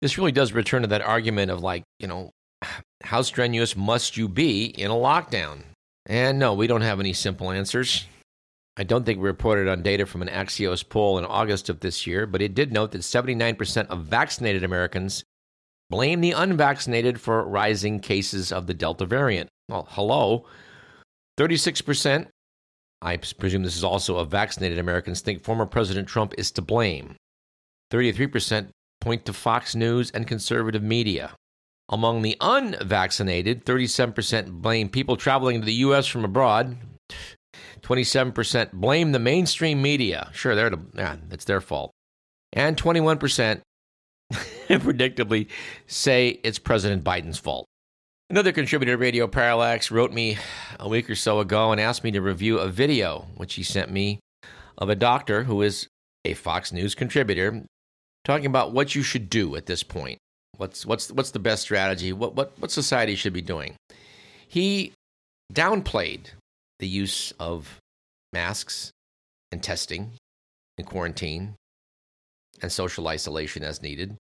This 0.00 0.18
really 0.18 0.32
does 0.32 0.52
return 0.52 0.82
to 0.82 0.88
that 0.88 1.02
argument 1.02 1.50
of 1.50 1.62
like, 1.62 1.84
you 1.98 2.06
know, 2.06 2.30
how 3.02 3.22
strenuous 3.22 3.76
must 3.76 4.16
you 4.16 4.28
be 4.28 4.66
in 4.66 4.90
a 4.90 4.94
lockdown? 4.94 5.62
And 6.06 6.38
no, 6.38 6.54
we 6.54 6.66
don't 6.66 6.82
have 6.82 7.00
any 7.00 7.12
simple 7.12 7.50
answers. 7.50 8.06
I 8.76 8.84
don't 8.84 9.04
think 9.04 9.18
we 9.18 9.26
reported 9.26 9.68
on 9.68 9.82
data 9.82 10.06
from 10.06 10.22
an 10.22 10.28
Axios 10.28 10.88
poll 10.88 11.18
in 11.18 11.24
August 11.24 11.68
of 11.68 11.80
this 11.80 12.06
year, 12.06 12.26
but 12.26 12.40
it 12.40 12.54
did 12.54 12.72
note 12.72 12.92
that 12.92 13.02
79% 13.02 13.86
of 13.88 14.06
vaccinated 14.06 14.64
Americans 14.64 15.24
blame 15.90 16.22
the 16.22 16.32
unvaccinated 16.32 17.20
for 17.20 17.46
rising 17.46 18.00
cases 18.00 18.50
of 18.50 18.66
the 18.66 18.72
Delta 18.74 19.04
variant. 19.04 19.50
Well, 19.68 19.86
hello. 19.90 20.46
36%, 21.38 22.28
I 23.00 23.16
presume 23.16 23.62
this 23.62 23.76
is 23.76 23.84
also 23.84 24.16
of 24.16 24.30
vaccinated 24.30 24.78
Americans, 24.78 25.20
think 25.20 25.42
former 25.42 25.66
President 25.66 26.08
Trump 26.08 26.34
is 26.38 26.50
to 26.52 26.62
blame. 26.62 27.16
33% 27.92 28.68
point 29.00 29.24
to 29.26 29.32
Fox 29.32 29.74
News 29.74 30.10
and 30.10 30.26
conservative 30.26 30.82
media. 30.82 31.32
Among 31.88 32.22
the 32.22 32.36
unvaccinated, 32.40 33.64
37% 33.64 34.50
blame 34.62 34.88
people 34.88 35.16
traveling 35.16 35.60
to 35.60 35.66
the 35.66 35.74
U.S. 35.74 36.06
from 36.06 36.24
abroad. 36.24 36.76
27% 37.82 38.72
blame 38.72 39.12
the 39.12 39.18
mainstream 39.18 39.82
media. 39.82 40.30
Sure, 40.32 40.54
they're 40.54 40.70
to, 40.70 40.78
yeah, 40.94 41.16
it's 41.30 41.44
their 41.44 41.60
fault. 41.60 41.90
And 42.52 42.76
21% 42.76 43.60
predictably 44.32 45.48
say 45.86 46.40
it's 46.44 46.58
President 46.58 47.04
Biden's 47.04 47.38
fault. 47.38 47.66
Another 48.32 48.52
contributor 48.52 48.92
to 48.92 48.96
Radio 48.96 49.26
Parallax 49.26 49.90
wrote 49.90 50.10
me 50.10 50.38
a 50.80 50.88
week 50.88 51.10
or 51.10 51.14
so 51.14 51.40
ago 51.40 51.70
and 51.70 51.78
asked 51.78 52.02
me 52.02 52.10
to 52.12 52.22
review 52.22 52.58
a 52.58 52.66
video 52.66 53.26
which 53.36 53.52
he 53.56 53.62
sent 53.62 53.90
me 53.90 54.20
of 54.78 54.88
a 54.88 54.94
doctor 54.94 55.42
who 55.42 55.60
is 55.60 55.86
a 56.24 56.32
Fox 56.32 56.72
News 56.72 56.94
contributor 56.94 57.62
talking 58.24 58.46
about 58.46 58.72
what 58.72 58.94
you 58.94 59.02
should 59.02 59.28
do 59.28 59.54
at 59.54 59.66
this 59.66 59.82
point. 59.82 60.18
What's 60.56 60.86
what's 60.86 61.12
what's 61.12 61.32
the 61.32 61.40
best 61.40 61.60
strategy? 61.60 62.14
What 62.14 62.34
what 62.34 62.58
what 62.58 62.70
society 62.70 63.16
should 63.16 63.34
be 63.34 63.42
doing? 63.42 63.76
He 64.48 64.94
downplayed 65.52 66.28
the 66.78 66.88
use 66.88 67.34
of 67.38 67.80
masks 68.32 68.92
and 69.50 69.62
testing 69.62 70.12
and 70.78 70.86
quarantine 70.86 71.56
and 72.62 72.72
social 72.72 73.08
isolation 73.08 73.62
as 73.62 73.82
needed 73.82 74.16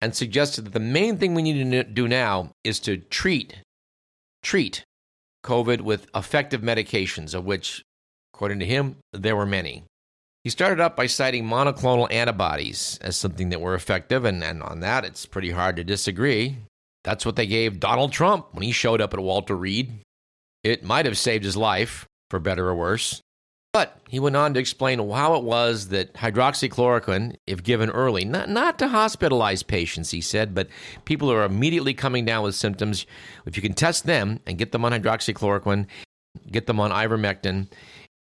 and 0.00 0.14
suggested 0.14 0.64
that 0.64 0.72
the 0.72 0.80
main 0.80 1.18
thing 1.18 1.34
we 1.34 1.42
need 1.42 1.70
to 1.70 1.84
do 1.84 2.08
now 2.08 2.50
is 2.64 2.80
to 2.80 2.96
treat 2.96 3.58
treat 4.42 4.84
COVID 5.44 5.82
with 5.82 6.08
effective 6.14 6.62
medications, 6.62 7.34
of 7.34 7.44
which, 7.44 7.82
according 8.34 8.58
to 8.60 8.66
him, 8.66 8.96
there 9.12 9.36
were 9.36 9.46
many. 9.46 9.84
He 10.44 10.50
started 10.50 10.80
up 10.80 10.96
by 10.96 11.06
citing 11.06 11.44
monoclonal 11.44 12.10
antibodies 12.10 12.98
as 13.02 13.16
something 13.16 13.50
that 13.50 13.60
were 13.60 13.74
effective, 13.74 14.24
and, 14.24 14.42
and 14.42 14.62
on 14.62 14.80
that, 14.80 15.04
it's 15.04 15.26
pretty 15.26 15.50
hard 15.50 15.76
to 15.76 15.84
disagree. 15.84 16.56
That's 17.04 17.26
what 17.26 17.36
they 17.36 17.46
gave 17.46 17.80
Donald 17.80 18.12
Trump 18.12 18.48
when 18.52 18.62
he 18.62 18.72
showed 18.72 19.00
up 19.00 19.12
at 19.12 19.20
Walter 19.20 19.56
Reed. 19.56 20.00
It 20.64 20.82
might 20.82 21.06
have 21.06 21.18
saved 21.18 21.44
his 21.44 21.56
life, 21.56 22.06
for 22.30 22.38
better 22.38 22.68
or 22.68 22.74
worse. 22.74 23.20
But 23.72 24.00
he 24.08 24.18
went 24.18 24.34
on 24.34 24.54
to 24.54 24.60
explain 24.60 24.98
how 25.10 25.36
it 25.36 25.44
was 25.44 25.88
that 25.88 26.12
hydroxychloroquine, 26.14 27.36
if 27.46 27.62
given 27.62 27.88
early, 27.90 28.24
not, 28.24 28.48
not 28.48 28.78
to 28.80 28.86
hospitalize 28.86 29.64
patients, 29.64 30.10
he 30.10 30.20
said, 30.20 30.54
but 30.54 30.68
people 31.04 31.28
who 31.28 31.36
are 31.36 31.44
immediately 31.44 31.94
coming 31.94 32.24
down 32.24 32.42
with 32.42 32.56
symptoms, 32.56 33.06
if 33.46 33.56
you 33.56 33.62
can 33.62 33.74
test 33.74 34.06
them 34.06 34.40
and 34.44 34.58
get 34.58 34.72
them 34.72 34.84
on 34.84 34.92
hydroxychloroquine, 34.92 35.86
get 36.50 36.66
them 36.66 36.80
on 36.80 36.90
ivermectin, 36.90 37.68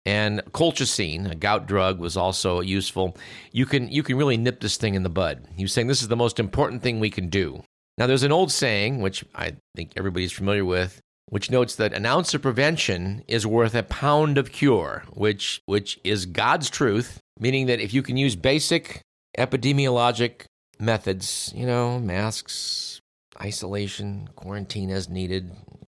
and 0.05 0.41
colchicine, 0.51 1.31
a 1.31 1.35
gout 1.35 1.67
drug, 1.67 1.99
was 1.99 2.17
also 2.17 2.59
useful. 2.61 3.15
You 3.51 3.65
can 3.65 3.87
you 3.89 4.03
can 4.03 4.17
really 4.17 4.37
nip 4.37 4.59
this 4.59 4.77
thing 4.77 4.95
in 4.95 5.03
the 5.03 5.09
bud. 5.09 5.47
He 5.55 5.63
was 5.63 5.73
saying 5.73 5.87
this 5.87 6.01
is 6.01 6.07
the 6.07 6.15
most 6.15 6.39
important 6.39 6.81
thing 6.81 6.99
we 6.99 7.11
can 7.11 7.29
do. 7.29 7.63
Now, 7.97 8.07
there's 8.07 8.23
an 8.23 8.31
old 8.31 8.51
saying, 8.51 9.01
which 9.01 9.23
I 9.35 9.53
think 9.75 9.91
everybody's 9.95 10.31
familiar 10.31 10.65
with, 10.65 10.99
which 11.31 11.49
notes 11.49 11.75
that 11.77 11.93
an 11.93 12.05
ounce 12.05 12.33
of 12.33 12.41
prevention 12.41 13.23
is 13.25 13.47
worth 13.47 13.73
a 13.73 13.83
pound 13.83 14.37
of 14.37 14.51
cure, 14.51 15.03
which 15.13 15.61
which 15.65 15.97
is 16.03 16.25
God's 16.25 16.69
truth, 16.69 17.21
meaning 17.39 17.67
that 17.67 17.79
if 17.79 17.93
you 17.93 18.03
can 18.03 18.17
use 18.17 18.35
basic 18.35 19.01
epidemiologic 19.37 20.43
methods, 20.77 21.53
you 21.55 21.65
know, 21.65 21.99
masks, 21.99 22.99
isolation, 23.41 24.27
quarantine 24.35 24.89
as 24.89 25.07
needed, 25.07 25.51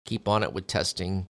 keep 0.05 0.27
on 0.27 0.43
it 0.43 0.53
with 0.53 0.67
testing, 0.67 1.25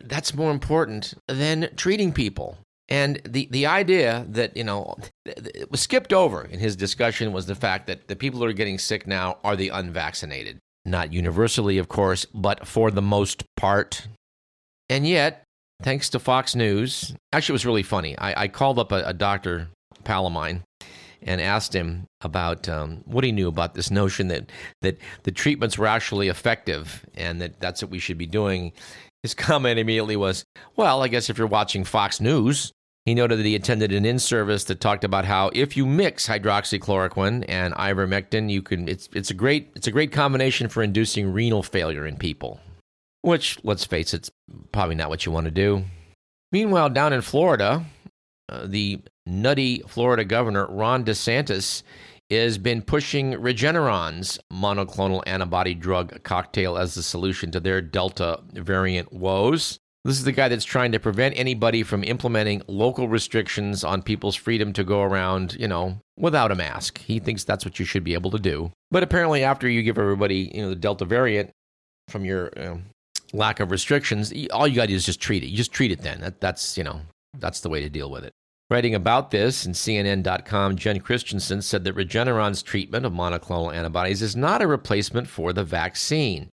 that's 0.00 0.34
more 0.34 0.52
important 0.52 1.14
than 1.26 1.68
treating 1.74 2.12
people. 2.12 2.58
And 2.88 3.20
the, 3.24 3.48
the 3.50 3.66
idea 3.66 4.24
that, 4.28 4.56
you 4.56 4.62
know, 4.62 4.94
it 5.24 5.68
was 5.68 5.80
skipped 5.80 6.12
over 6.12 6.44
in 6.44 6.60
his 6.60 6.76
discussion 6.76 7.32
was 7.32 7.46
the 7.46 7.56
fact 7.56 7.88
that 7.88 8.06
the 8.06 8.14
people 8.14 8.38
that 8.40 8.46
are 8.46 8.52
getting 8.52 8.78
sick 8.78 9.04
now 9.06 9.38
are 9.42 9.56
the 9.56 9.70
unvaccinated. 9.70 10.58
Not 10.84 11.12
universally, 11.12 11.78
of 11.78 11.88
course, 11.88 12.26
but 12.34 12.66
for 12.66 12.90
the 12.90 13.02
most 13.02 13.44
part. 13.56 14.08
And 14.88 15.06
yet, 15.06 15.44
thanks 15.82 16.08
to 16.10 16.18
Fox 16.18 16.54
News, 16.54 17.14
actually, 17.32 17.52
it 17.52 17.54
was 17.54 17.66
really 17.66 17.82
funny. 17.82 18.18
I, 18.18 18.42
I 18.44 18.48
called 18.48 18.78
up 18.78 18.92
a, 18.92 19.02
a, 19.06 19.12
doctor, 19.12 19.68
pal 20.04 20.26
of 20.26 20.32
mine, 20.32 20.64
and 21.22 21.40
asked 21.40 21.72
him 21.74 22.06
about 22.20 22.68
um, 22.68 23.02
what 23.06 23.22
he 23.24 23.30
knew 23.30 23.48
about 23.48 23.74
this 23.74 23.90
notion 23.90 24.28
that, 24.28 24.50
that 24.82 24.98
the 25.22 25.30
treatments 25.30 25.78
were 25.78 25.86
actually 25.86 26.28
effective 26.28 27.06
and 27.14 27.40
that 27.40 27.60
that's 27.60 27.80
what 27.80 27.90
we 27.90 28.00
should 28.00 28.18
be 28.18 28.26
doing. 28.26 28.72
His 29.22 29.34
comment 29.36 29.78
immediately 29.78 30.16
was, 30.16 30.44
Well, 30.76 31.02
I 31.02 31.08
guess 31.08 31.30
if 31.30 31.38
you're 31.38 31.46
watching 31.46 31.84
Fox 31.84 32.20
News, 32.20 32.72
he 33.04 33.14
noted 33.14 33.38
that 33.38 33.46
he 33.46 33.56
attended 33.56 33.92
an 33.92 34.04
in-service 34.04 34.64
that 34.64 34.80
talked 34.80 35.02
about 35.02 35.24
how 35.24 35.50
if 35.54 35.76
you 35.76 35.86
mix 35.86 36.28
hydroxychloroquine 36.28 37.44
and 37.48 37.74
ivermectin, 37.74 38.50
you 38.50 38.62
can 38.62 38.88
it's 38.88 39.08
it's 39.12 39.30
a 39.30 39.34
great 39.34 39.70
it's 39.74 39.88
a 39.88 39.92
great 39.92 40.12
combination 40.12 40.68
for 40.68 40.82
inducing 40.82 41.32
renal 41.32 41.62
failure 41.62 42.06
in 42.06 42.16
people. 42.16 42.60
Which, 43.22 43.58
let's 43.64 43.84
face 43.84 44.14
it, 44.14 44.18
it's 44.18 44.30
probably 44.72 44.96
not 44.96 45.08
what 45.08 45.24
you 45.24 45.32
want 45.32 45.44
to 45.44 45.52
do. 45.52 45.84
Meanwhile, 46.50 46.90
down 46.90 47.12
in 47.12 47.22
Florida, 47.22 47.84
uh, 48.48 48.66
the 48.66 49.00
nutty 49.26 49.82
Florida 49.86 50.24
governor 50.24 50.66
Ron 50.66 51.04
DeSantis 51.04 51.82
has 52.30 52.58
been 52.58 52.82
pushing 52.82 53.32
Regeneron's 53.32 54.38
monoclonal 54.52 55.22
antibody 55.26 55.74
drug 55.74 56.22
cocktail 56.22 56.76
as 56.76 56.94
the 56.94 57.02
solution 57.02 57.50
to 57.50 57.60
their 57.60 57.80
Delta 57.80 58.40
variant 58.52 59.12
woes. 59.12 59.78
This 60.04 60.18
is 60.18 60.24
the 60.24 60.32
guy 60.32 60.48
that's 60.48 60.64
trying 60.64 60.90
to 60.92 60.98
prevent 60.98 61.38
anybody 61.38 61.84
from 61.84 62.02
implementing 62.02 62.62
local 62.66 63.06
restrictions 63.06 63.84
on 63.84 64.02
people's 64.02 64.34
freedom 64.34 64.72
to 64.72 64.82
go 64.82 65.02
around, 65.02 65.54
you 65.54 65.68
know, 65.68 66.00
without 66.18 66.50
a 66.50 66.56
mask. 66.56 67.00
He 67.00 67.20
thinks 67.20 67.44
that's 67.44 67.64
what 67.64 67.78
you 67.78 67.84
should 67.84 68.02
be 68.02 68.14
able 68.14 68.32
to 68.32 68.38
do. 68.38 68.72
But 68.90 69.04
apparently, 69.04 69.44
after 69.44 69.68
you 69.68 69.82
give 69.82 69.98
everybody, 69.98 70.50
you 70.52 70.62
know, 70.62 70.70
the 70.70 70.76
Delta 70.76 71.04
variant 71.04 71.50
from 72.08 72.24
your 72.24 72.50
lack 73.32 73.60
of 73.60 73.70
restrictions, 73.70 74.32
all 74.52 74.66
you 74.66 74.74
got 74.74 74.82
to 74.82 74.88
do 74.88 74.94
is 74.94 75.06
just 75.06 75.20
treat 75.20 75.44
it. 75.44 75.48
You 75.48 75.56
just 75.56 75.72
treat 75.72 75.92
it 75.92 76.00
then. 76.00 76.20
That, 76.20 76.40
that's, 76.40 76.76
you 76.76 76.82
know, 76.82 77.02
that's 77.38 77.60
the 77.60 77.68
way 77.68 77.80
to 77.80 77.88
deal 77.88 78.10
with 78.10 78.24
it. 78.24 78.32
Writing 78.70 78.94
about 78.94 79.30
this 79.30 79.66
in 79.66 79.72
CNN.com, 79.72 80.76
Jen 80.76 80.98
Christensen 80.98 81.62
said 81.62 81.84
that 81.84 81.94
Regeneron's 81.94 82.62
treatment 82.62 83.04
of 83.04 83.12
monoclonal 83.12 83.72
antibodies 83.72 84.22
is 84.22 84.34
not 84.34 84.62
a 84.62 84.66
replacement 84.66 85.28
for 85.28 85.52
the 85.52 85.62
vaccine. 85.62 86.48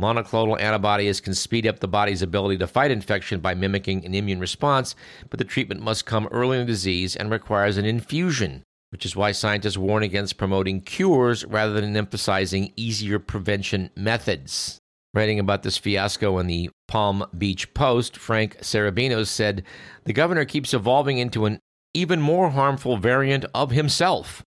Monoclonal 0.00 0.58
antibodies 0.58 1.20
can 1.20 1.34
speed 1.34 1.66
up 1.66 1.80
the 1.80 1.86
body's 1.86 2.22
ability 2.22 2.56
to 2.58 2.66
fight 2.66 2.90
infection 2.90 3.40
by 3.40 3.54
mimicking 3.54 4.04
an 4.04 4.14
immune 4.14 4.40
response, 4.40 4.94
but 5.28 5.38
the 5.38 5.44
treatment 5.44 5.82
must 5.82 6.06
come 6.06 6.26
early 6.30 6.58
in 6.58 6.66
the 6.66 6.72
disease 6.72 7.14
and 7.14 7.30
requires 7.30 7.76
an 7.76 7.84
infusion, 7.84 8.62
which 8.90 9.04
is 9.04 9.14
why 9.14 9.30
scientists 9.30 9.76
warn 9.76 10.02
against 10.02 10.38
promoting 10.38 10.80
cures 10.80 11.44
rather 11.44 11.74
than 11.78 11.96
emphasizing 11.96 12.72
easier 12.76 13.18
prevention 13.18 13.90
methods. 13.94 14.78
Writing 15.12 15.38
about 15.38 15.64
this 15.64 15.76
fiasco 15.76 16.38
in 16.38 16.46
the 16.46 16.70
Palm 16.88 17.26
Beach 17.36 17.74
Post, 17.74 18.16
Frank 18.16 18.56
Serabinos 18.62 19.28
said 19.28 19.64
the 20.04 20.12
governor 20.12 20.44
keeps 20.44 20.72
evolving 20.72 21.18
into 21.18 21.44
an 21.44 21.58
even 21.92 22.20
more 22.20 22.50
harmful 22.50 22.96
variant 22.96 23.44
of 23.52 23.72
himself. 23.72 24.42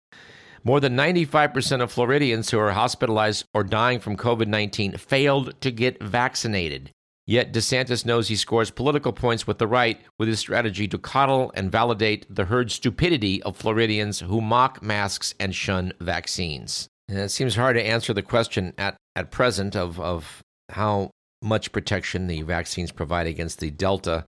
More 0.64 0.80
than 0.80 0.96
95% 0.96 1.82
of 1.82 1.92
Floridians 1.92 2.50
who 2.50 2.60
are 2.60 2.72
hospitalized 2.72 3.46
or 3.54 3.64
dying 3.64 4.00
from 4.00 4.18
COVID 4.18 4.48
19 4.48 4.94
failed 4.98 5.60
to 5.62 5.72
get 5.72 6.02
vaccinated. 6.02 6.92
Yet 7.26 7.54
DeSantis 7.54 8.06
knows 8.06 8.28
he 8.28 8.36
scores 8.36 8.72
political 8.72 9.14
points 9.14 9.46
with 9.46 9.60
the 9.60 9.68
right 9.68 10.02
with 10.18 10.28
his 10.28 10.40
strategy 10.40 10.88
to 10.88 10.98
coddle 10.98 11.52
and 11.54 11.72
validate 11.72 12.26
the 12.28 12.46
herd 12.46 12.72
stupidity 12.72 13.42
of 13.44 13.56
Floridians 13.56 14.22
who 14.22 14.42
mock 14.42 14.82
masks 14.82 15.36
and 15.40 15.54
shun 15.54 15.94
vaccines. 16.00 16.88
And 17.08 17.20
it 17.20 17.30
seems 17.30 17.56
hard 17.56 17.76
to 17.76 17.86
answer 17.86 18.14
the 18.14 18.24
question 18.24 18.74
at, 18.80 18.98
at 19.16 19.30
present 19.30 19.76
of, 19.76 20.00
of 20.00 20.42
how 20.70 21.12
much 21.44 21.72
protection 21.72 22.26
the 22.26 22.42
vaccines 22.42 22.92
provide 22.92 23.28
against 23.28 23.60
the 23.60 23.70
Delta 23.70 24.26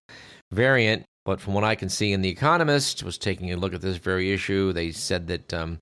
variant. 0.51 1.03
But 1.25 1.39
from 1.39 1.55
what 1.55 1.63
I 1.63 1.73
can 1.73 1.89
see 1.89 2.13
in 2.13 2.21
The 2.21 2.29
Economist, 2.29 3.03
was 3.03 3.17
taking 3.17 3.51
a 3.51 3.57
look 3.57 3.73
at 3.73 3.81
this 3.81 3.97
very 3.97 4.31
issue. 4.31 4.73
They 4.73 4.91
said 4.91 5.27
that 5.27 5.53
um, 5.53 5.79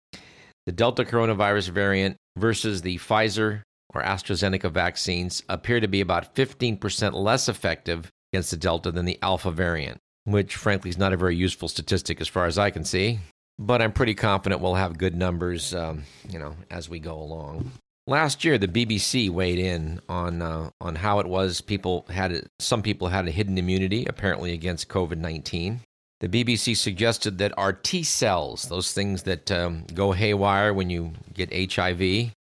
the 0.70 0.74
Delta 0.74 1.04
coronavirus 1.04 1.70
variant 1.70 2.16
versus 2.38 2.84
the 2.84 3.00
Pfizer 3.00 3.64
or 3.92 4.04
AstraZeneca 4.04 4.70
vaccines 4.70 5.42
appear 5.50 5.80
to 5.80 5.88
be 5.88 6.00
about 6.00 6.36
15% 6.36 7.14
less 7.14 7.50
effective 7.50 8.12
against 8.32 8.52
the 8.52 8.58
Delta 8.58 8.92
than 8.92 9.06
the 9.06 9.18
Alpha 9.24 9.50
variant, 9.50 9.98
which 10.26 10.56
frankly 10.56 10.92
is 10.92 10.98
not 11.00 11.12
a 11.12 11.18
very 11.18 11.36
useful 11.36 11.70
statistic 11.70 12.22
as 12.22 12.28
far 12.28 12.46
as 12.46 12.60
I 12.60 12.70
can 12.70 12.86
see. 12.86 13.18
But 13.58 13.82
I'm 13.82 13.92
pretty 13.92 14.14
confident 14.14 14.62
we'll 14.62 14.76
have 14.76 15.00
good 15.00 15.16
numbers, 15.16 15.74
um, 15.74 16.04
you 16.30 16.38
know, 16.38 16.56
as 16.70 16.88
we 16.88 17.00
go 17.00 17.16
along. 17.16 17.72
Last 18.06 18.46
year, 18.46 18.60
the 18.60 18.68
BBC 18.68 19.32
weighed 19.32 19.58
in 19.58 20.00
on 20.08 20.44
uh, 20.44 20.70
on 20.80 20.94
how 20.94 21.20
it 21.20 21.26
was 21.26 21.62
people 21.62 22.06
had 22.12 22.48
some 22.60 22.84
people 22.84 23.08
had 23.08 23.28
a 23.28 23.32
hidden 23.32 23.58
immunity 23.58 24.06
apparently 24.06 24.54
against 24.54 24.88
COVID 24.88 25.18
nineteen. 25.18 25.80
The 26.20 26.28
BBC 26.28 26.76
suggested 26.76 27.38
that 27.38 27.58
our 27.58 27.72
T 27.72 28.04
cells, 28.04 28.64
those 28.64 28.92
things 28.92 29.24
that 29.24 29.50
um, 29.52 29.86
go 29.94 30.12
haywire 30.12 30.74
when 30.74 30.90
you 30.90 31.14
get 31.34 31.74
HIV, 31.74 32.34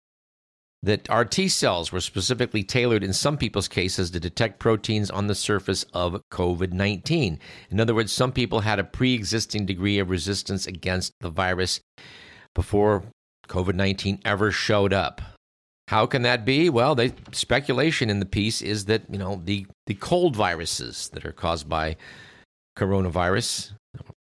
that 0.82 1.08
our 1.08 1.24
T 1.24 1.48
cells 1.48 1.92
were 1.92 2.00
specifically 2.00 2.64
tailored 2.64 3.04
in 3.04 3.12
some 3.12 3.36
people's 3.36 3.68
cases 3.68 4.10
to 4.10 4.20
detect 4.20 4.58
proteins 4.58 5.10
on 5.10 5.28
the 5.28 5.34
surface 5.34 5.84
of 5.92 6.20
COVID 6.32 6.72
19. 6.72 7.38
In 7.70 7.80
other 7.80 7.94
words, 7.94 8.12
some 8.12 8.32
people 8.32 8.60
had 8.60 8.80
a 8.80 8.84
pre 8.84 9.14
existing 9.14 9.66
degree 9.66 9.98
of 9.98 10.10
resistance 10.10 10.66
against 10.66 11.12
the 11.20 11.30
virus 11.30 11.80
before 12.54 13.04
COVID 13.48 13.74
19 13.74 14.20
ever 14.24 14.50
showed 14.50 14.92
up. 14.92 15.22
How 15.86 16.04
can 16.04 16.22
that 16.22 16.44
be? 16.44 16.68
Well, 16.68 16.94
the 16.94 17.14
speculation 17.32 18.10
in 18.10 18.20
the 18.20 18.26
piece 18.26 18.60
is 18.60 18.84
that, 18.86 19.02
you 19.08 19.18
know, 19.18 19.40
the, 19.42 19.66
the 19.86 19.94
cold 19.94 20.36
viruses 20.36 21.08
that 21.14 21.24
are 21.24 21.32
caused 21.32 21.66
by 21.66 21.96
coronavirus, 22.78 23.72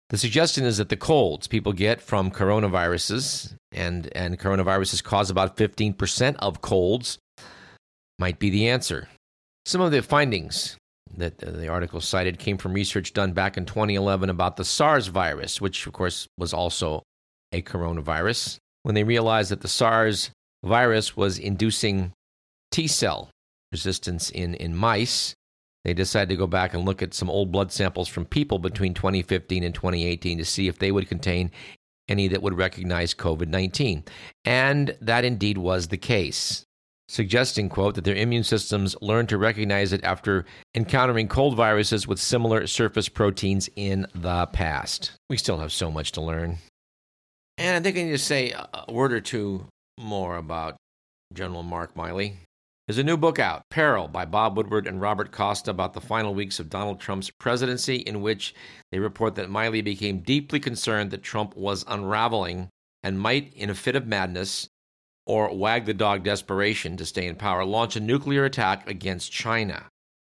The 0.09 0.19
suggestion 0.19 0.65
is 0.65 0.79
that 0.79 0.89
the 0.89 0.97
colds 0.97 1.47
people 1.47 1.73
get 1.73 2.01
from 2.01 2.31
coronaviruses 2.33 3.55
and, 3.71 4.09
and 4.13 4.39
coronaviruses 4.39 5.05
cause 5.05 5.31
about 5.31 5.57
15% 5.57 6.37
of 6.41 6.61
colds 6.61 7.19
might 8.19 8.39
be 8.41 8.51
the 8.51 8.69
answer. 8.69 9.09
Some 9.65 9.81
of 9.81 9.93
the 9.93 10.03
findings 10.03 10.77
that 11.17 11.39
the 11.39 11.69
article 11.69 12.01
cited 12.01 12.39
came 12.39 12.59
from 12.59 12.73
research 12.73 13.13
done 13.13 13.33
back 13.33 13.57
in 13.57 13.67
2011 13.67 14.31
about 14.31 14.57
the 14.57 14.65
SARS 14.65 15.09
virus, 15.09 15.61
which, 15.61 15.87
of 15.87 15.93
course, 15.93 16.27
was 16.37 16.53
also 16.53 17.03
a 17.53 17.63
coronavirus. 17.63 18.59
When 18.83 18.95
they 18.95 19.05
realized 19.05 19.51
that 19.51 19.61
the 19.61 19.69
SARS 19.69 20.31
virus 20.65 21.17
was 21.17 21.39
inducing 21.39 22.13
T 22.73 22.87
cell 22.87 23.31
resistance 23.71 24.31
in, 24.31 24.55
in 24.55 24.75
mice, 24.75 25.35
they 25.85 25.95
decided 25.95 26.29
to 26.29 26.37
go 26.37 26.47
back 26.47 26.75
and 26.75 26.85
look 26.85 27.03
at 27.03 27.15
some 27.15 27.31
old 27.31 27.51
blood 27.51 27.73
samples 27.73 28.09
from 28.09 28.25
people 28.25 28.59
between 28.59 28.95
2015 28.95 29.65
and 29.65 29.75
2018 29.75 30.39
to 30.39 30.45
see 30.45 30.69
if 30.69 30.79
they 30.79 30.93
would 30.93 31.09
contain 31.09 31.51
any 32.09 32.29
that 32.29 32.43
would 32.43 32.59
recognize 32.59 33.15
COVID 33.15 33.49
19. 33.49 34.05
And 34.45 34.97
that 35.01 35.25
indeed 35.25 35.59
was 35.59 35.89
the 35.89 35.97
case 35.97 36.65
suggesting, 37.11 37.69
quote, 37.69 37.97
that 37.97 38.05
their 38.05 38.15
immune 38.15 38.45
systems 38.45 38.95
learned 39.03 39.29
to 39.29 39.37
recognize 39.37 39.93
it 39.93 40.03
after 40.05 40.45
encountering 40.77 41.27
cold 41.27 41.57
viruses 41.57 42.07
with 42.07 42.21
similar 42.21 42.67
surface 42.69 43.09
proteins 43.09 43.69
in 43.75 44.07
the 44.15 44.47
past. 44.47 45.13
We 45.29 45.37
still 45.37 45.59
have 45.59 45.73
so 45.73 45.91
much 45.91 46.13
to 46.13 46.21
learn. 46.21 46.59
And 47.59 47.77
I 47.77 47.81
think 47.81 47.99
I 47.99 48.05
need 48.05 48.13
to 48.13 48.19
say 48.19 48.53
a 48.53 48.93
word 48.93 49.13
or 49.13 49.21
two 49.21 49.67
more 49.99 50.37
about 50.37 50.77
General 51.35 51.65
Mark 51.65 51.95
Milley. 51.95 52.35
There's 52.91 52.99
a 52.99 53.05
new 53.05 53.17
book 53.17 53.39
out, 53.39 53.71
Peril, 53.71 54.09
by 54.09 54.25
Bob 54.25 54.57
Woodward 54.57 54.89
and 54.89 55.01
Robert 55.01 55.31
Costa, 55.31 55.71
about 55.71 55.93
the 55.93 56.01
final 56.01 56.35
weeks 56.35 56.59
of 56.59 56.69
Donald 56.69 56.99
Trump's 56.99 57.31
presidency, 57.31 57.99
in 57.99 58.21
which 58.21 58.53
they 58.91 58.99
report 58.99 59.37
that 59.37 59.49
Milley 59.49 59.81
became 59.81 60.23
deeply 60.23 60.59
concerned 60.59 61.13
that 61.13 61.23
Trump 61.23 61.57
was 61.57 61.85
unraveling 61.87 62.69
and 63.05 63.21
might, 63.21 63.55
in 63.55 63.71
a 63.71 63.77
fit 63.77 63.95
of 63.95 64.09
madness, 64.09 64.69
or 65.25 65.57
wag 65.57 65.85
the 65.85 65.95
dog 65.95 66.25
desperation 66.25 66.97
to 66.97 67.07
stay 67.07 67.29
in 67.29 67.37
power, 67.37 67.65
launch 67.65 67.95
a 67.95 68.01
nuclear 68.01 68.45
attack 68.45 68.91
against 68.91 69.31
China. 69.31 69.87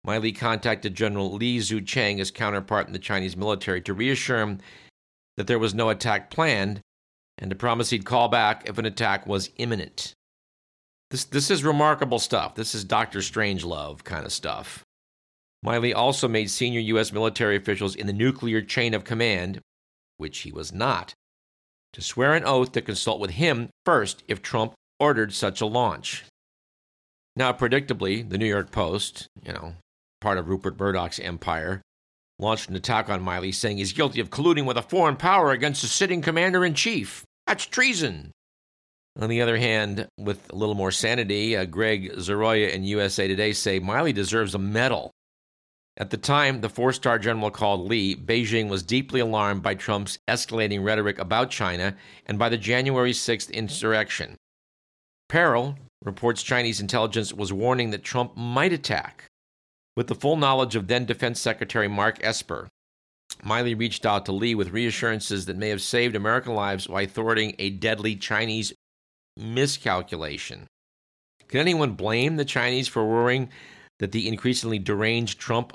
Milley 0.06 0.38
contacted 0.38 0.94
General 0.94 1.32
Li 1.32 1.60
Zuocheng, 1.60 2.18
his 2.18 2.32
counterpart 2.32 2.86
in 2.86 2.92
the 2.92 3.00
Chinese 3.00 3.38
military, 3.38 3.80
to 3.80 3.94
reassure 3.94 4.42
him 4.42 4.60
that 5.38 5.48
there 5.48 5.58
was 5.58 5.74
no 5.74 5.88
attack 5.88 6.30
planned 6.30 6.82
and 7.38 7.50
to 7.50 7.56
promise 7.56 7.92
he'd 7.92 8.04
call 8.04 8.28
back 8.28 8.68
if 8.68 8.78
an 8.78 8.86
attack 8.86 9.26
was 9.26 9.52
imminent. 9.56 10.14
This, 11.12 11.26
this 11.26 11.52
is 11.52 11.66
remarkable 11.66 12.20
stuff. 12.20 12.56
This 12.56 12.74
is 12.74 12.86
Dr. 12.86 13.20
Strangelove 13.20 14.06
kind 14.06 14.26
of 14.26 14.32
stuff. 14.32 14.86
Milley 15.64 15.94
also 15.94 16.30
made 16.30 16.50
senior 16.50 16.80
U.S. 16.80 17.12
military 17.12 17.58
officials 17.58 17.96
in 17.96 18.08
the 18.08 18.14
nuclear 18.14 18.62
chain 18.62 18.94
of 18.94 19.04
command, 19.04 19.60
which 20.18 20.40
he 20.40 20.54
was 20.54 20.72
not, 20.72 21.14
to 21.92 22.02
swear 22.02 22.34
an 22.34 22.46
oath 22.46 22.72
to 22.72 22.82
consult 22.82 23.20
with 23.20 23.32
him 23.32 23.70
first 23.86 24.24
if 24.30 24.42
Trump 24.42 24.74
ordered 25.02 25.34
such 25.34 25.60
a 25.60 25.66
launch. 25.66 26.24
Now, 27.36 27.52
predictably, 27.52 28.28
the 28.28 28.38
New 28.38 28.48
York 28.48 28.72
Post, 28.72 29.28
you 29.46 29.52
know, 29.52 29.76
part 30.22 30.38
of 30.38 30.48
Rupert 30.48 30.80
Murdoch's 30.80 31.20
empire, 31.20 31.82
launched 32.40 32.70
an 32.70 32.76
attack 32.78 33.10
on 33.10 33.24
Milley 33.24 33.54
saying 33.54 33.78
he's 33.78 33.92
guilty 33.92 34.22
of 34.22 34.30
colluding 34.30 34.66
with 34.66 34.78
a 34.78 34.82
foreign 34.82 35.18
power 35.18 35.52
against 35.52 35.82
the 35.82 35.90
sitting 35.90 36.22
commander 36.22 36.64
in 36.64 36.74
chief. 36.74 37.26
That's 37.48 37.66
treason. 37.66 38.32
On 39.20 39.30
the 39.30 39.42
other 39.42 39.58
hand, 39.58 40.08
with 40.18 40.50
a 40.52 40.56
little 40.56 40.76
more 40.76 40.92
sanity, 40.92 41.58
uh, 41.58 41.66
Gregg 41.66 42.14
Zoroya 42.14 42.72
in 42.72 42.84
USA 42.86 43.28
Today 43.28 43.52
say 43.54 43.80
Milley 43.80 44.14
deserves 44.14 44.56
a 44.56 44.60
medal 44.60 45.12
at 45.98 46.10
the 46.10 46.18
time 46.18 46.62
the 46.62 46.70
four 46.70 46.94
star 46.94 47.20
general 47.20 47.52
called 47.52 47.88
Li, 47.88 48.16
Beijing 48.16 48.70
was 48.70 48.82
deeply 48.82 49.20
alarmed 49.20 49.62
by 49.62 49.76
Trump's 49.76 50.18
escalating 50.28 50.84
rhetoric 50.84 51.20
about 51.20 51.52
China 51.52 51.96
and 52.26 52.40
by 52.40 52.50
the 52.50 52.58
January 52.58 53.12
6th 53.12 53.52
insurrection. 53.52 54.38
Peril 55.28 55.78
reports 56.04 56.44
Chinese 56.44 56.80
intelligence 56.80 57.34
was 57.34 57.52
warning 57.52 57.90
that 57.90 58.04
Trump 58.04 58.36
might 58.38 58.74
attack. 58.74 59.26
With 59.98 60.08
the 60.08 60.16
full 60.16 60.38
knowledge 60.38 60.76
of 60.76 60.88
then 60.88 61.06
Defense 61.06 61.40
Secretary 61.40 61.90
Mark 61.90 62.18
Esper, 62.24 62.70
Milley 63.44 63.78
reached 63.78 64.06
out 64.06 64.26
to 64.26 64.32
Li 64.32 64.56
with 64.56 64.72
reassurances 64.72 65.46
that 65.46 65.58
may 65.58 65.70
have 65.70 65.82
saved 65.82 66.16
American 66.16 66.56
lives 66.56 66.88
by 66.88 67.06
thwarting 67.06 67.54
a 67.60 67.70
deadly 67.70 68.16
Chinese 68.16 68.74
miscalculation. 69.38 70.68
Can 71.48 71.60
anyone 71.60 71.94
blame 71.94 72.38
the 72.38 72.46
Chinese 72.46 72.88
for 72.88 73.06
worrying 73.06 73.50
that 74.00 74.12
the 74.12 74.28
increasingly 74.28 74.80
deranged 74.80 75.40
Trump 75.40 75.74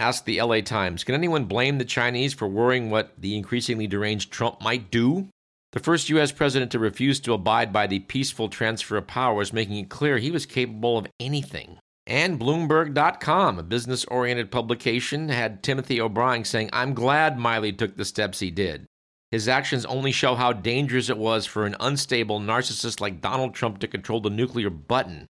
asked 0.00 0.26
the 0.26 0.40
LA 0.40 0.60
Times 0.60 1.04
Can 1.04 1.14
anyone 1.14 1.46
blame 1.46 1.78
the 1.78 1.84
Chinese 1.84 2.34
for 2.34 2.48
worrying 2.48 2.90
what 2.90 3.12
the 3.18 3.36
increasingly 3.36 3.86
deranged 3.86 4.30
Trump 4.30 4.62
might 4.62 4.90
do? 4.90 5.28
The 5.72 5.80
first 5.80 6.08
U.S. 6.10 6.30
president 6.30 6.70
to 6.72 6.78
refuse 6.78 7.18
to 7.20 7.32
abide 7.32 7.72
by 7.72 7.88
the 7.88 7.98
peaceful 7.98 8.48
transfer 8.48 8.96
of 8.96 9.08
power 9.08 9.34
was 9.34 9.52
making 9.52 9.76
it 9.76 9.88
clear 9.88 10.18
he 10.18 10.30
was 10.30 10.46
capable 10.46 10.98
of 10.98 11.08
anything. 11.18 11.78
And 12.06 12.38
Bloomberg.com, 12.38 13.58
a 13.58 13.62
business 13.62 14.04
oriented 14.04 14.52
publication, 14.52 15.30
had 15.30 15.62
Timothy 15.62 16.00
O'Brien 16.00 16.44
saying, 16.44 16.70
I'm 16.72 16.94
glad 16.94 17.38
Milley 17.38 17.76
took 17.76 17.96
the 17.96 18.04
steps 18.04 18.38
he 18.40 18.50
did. 18.52 18.86
His 19.34 19.48
actions 19.48 19.84
only 19.86 20.12
show 20.12 20.36
how 20.36 20.52
dangerous 20.52 21.10
it 21.10 21.18
was 21.18 21.44
for 21.44 21.66
an 21.66 21.74
unstable 21.80 22.38
narcissist 22.38 23.00
like 23.00 23.20
Donald 23.20 23.52
Trump 23.52 23.80
to 23.80 23.88
control 23.88 24.20
the 24.20 24.30
nuclear 24.30 24.70
button. 24.70 25.26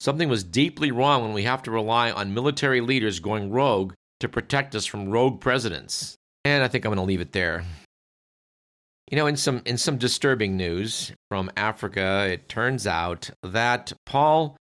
Something 0.00 0.28
was 0.28 0.42
deeply 0.42 0.90
wrong 0.90 1.22
when 1.22 1.32
we 1.32 1.44
have 1.44 1.62
to 1.62 1.70
rely 1.70 2.10
on 2.10 2.34
military 2.34 2.80
leaders 2.80 3.20
going 3.20 3.52
rogue 3.52 3.94
to 4.18 4.28
protect 4.28 4.74
us 4.74 4.84
from 4.84 5.10
rogue 5.10 5.40
presidents. 5.40 6.16
And 6.44 6.64
I 6.64 6.66
think 6.66 6.84
I'm 6.84 6.88
going 6.88 6.96
to 6.96 7.06
leave 7.06 7.20
it 7.20 7.30
there. 7.30 7.62
You 9.12 9.16
know, 9.16 9.28
in 9.28 9.36
some 9.36 9.62
in 9.64 9.78
some 9.78 9.96
disturbing 9.96 10.56
news 10.56 11.12
from 11.30 11.48
Africa, 11.56 12.26
it 12.28 12.48
turns 12.48 12.84
out 12.84 13.30
that 13.44 13.92
Paul 14.04 14.56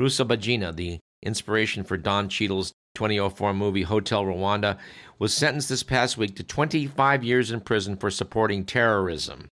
Rusesabagina, 0.00 0.76
the 0.76 1.00
inspiration 1.24 1.82
for 1.82 1.96
Don 1.96 2.28
Cheadle's 2.28 2.72
2004 2.98 3.54
movie 3.54 3.82
Hotel 3.82 4.24
Rwanda, 4.24 4.76
was 5.20 5.32
sentenced 5.32 5.68
this 5.68 5.84
past 5.84 6.18
week 6.18 6.34
to 6.34 6.42
25 6.42 7.22
years 7.22 7.52
in 7.52 7.60
prison 7.60 7.96
for 7.96 8.10
supporting 8.10 8.64
terrorism. 8.64 9.48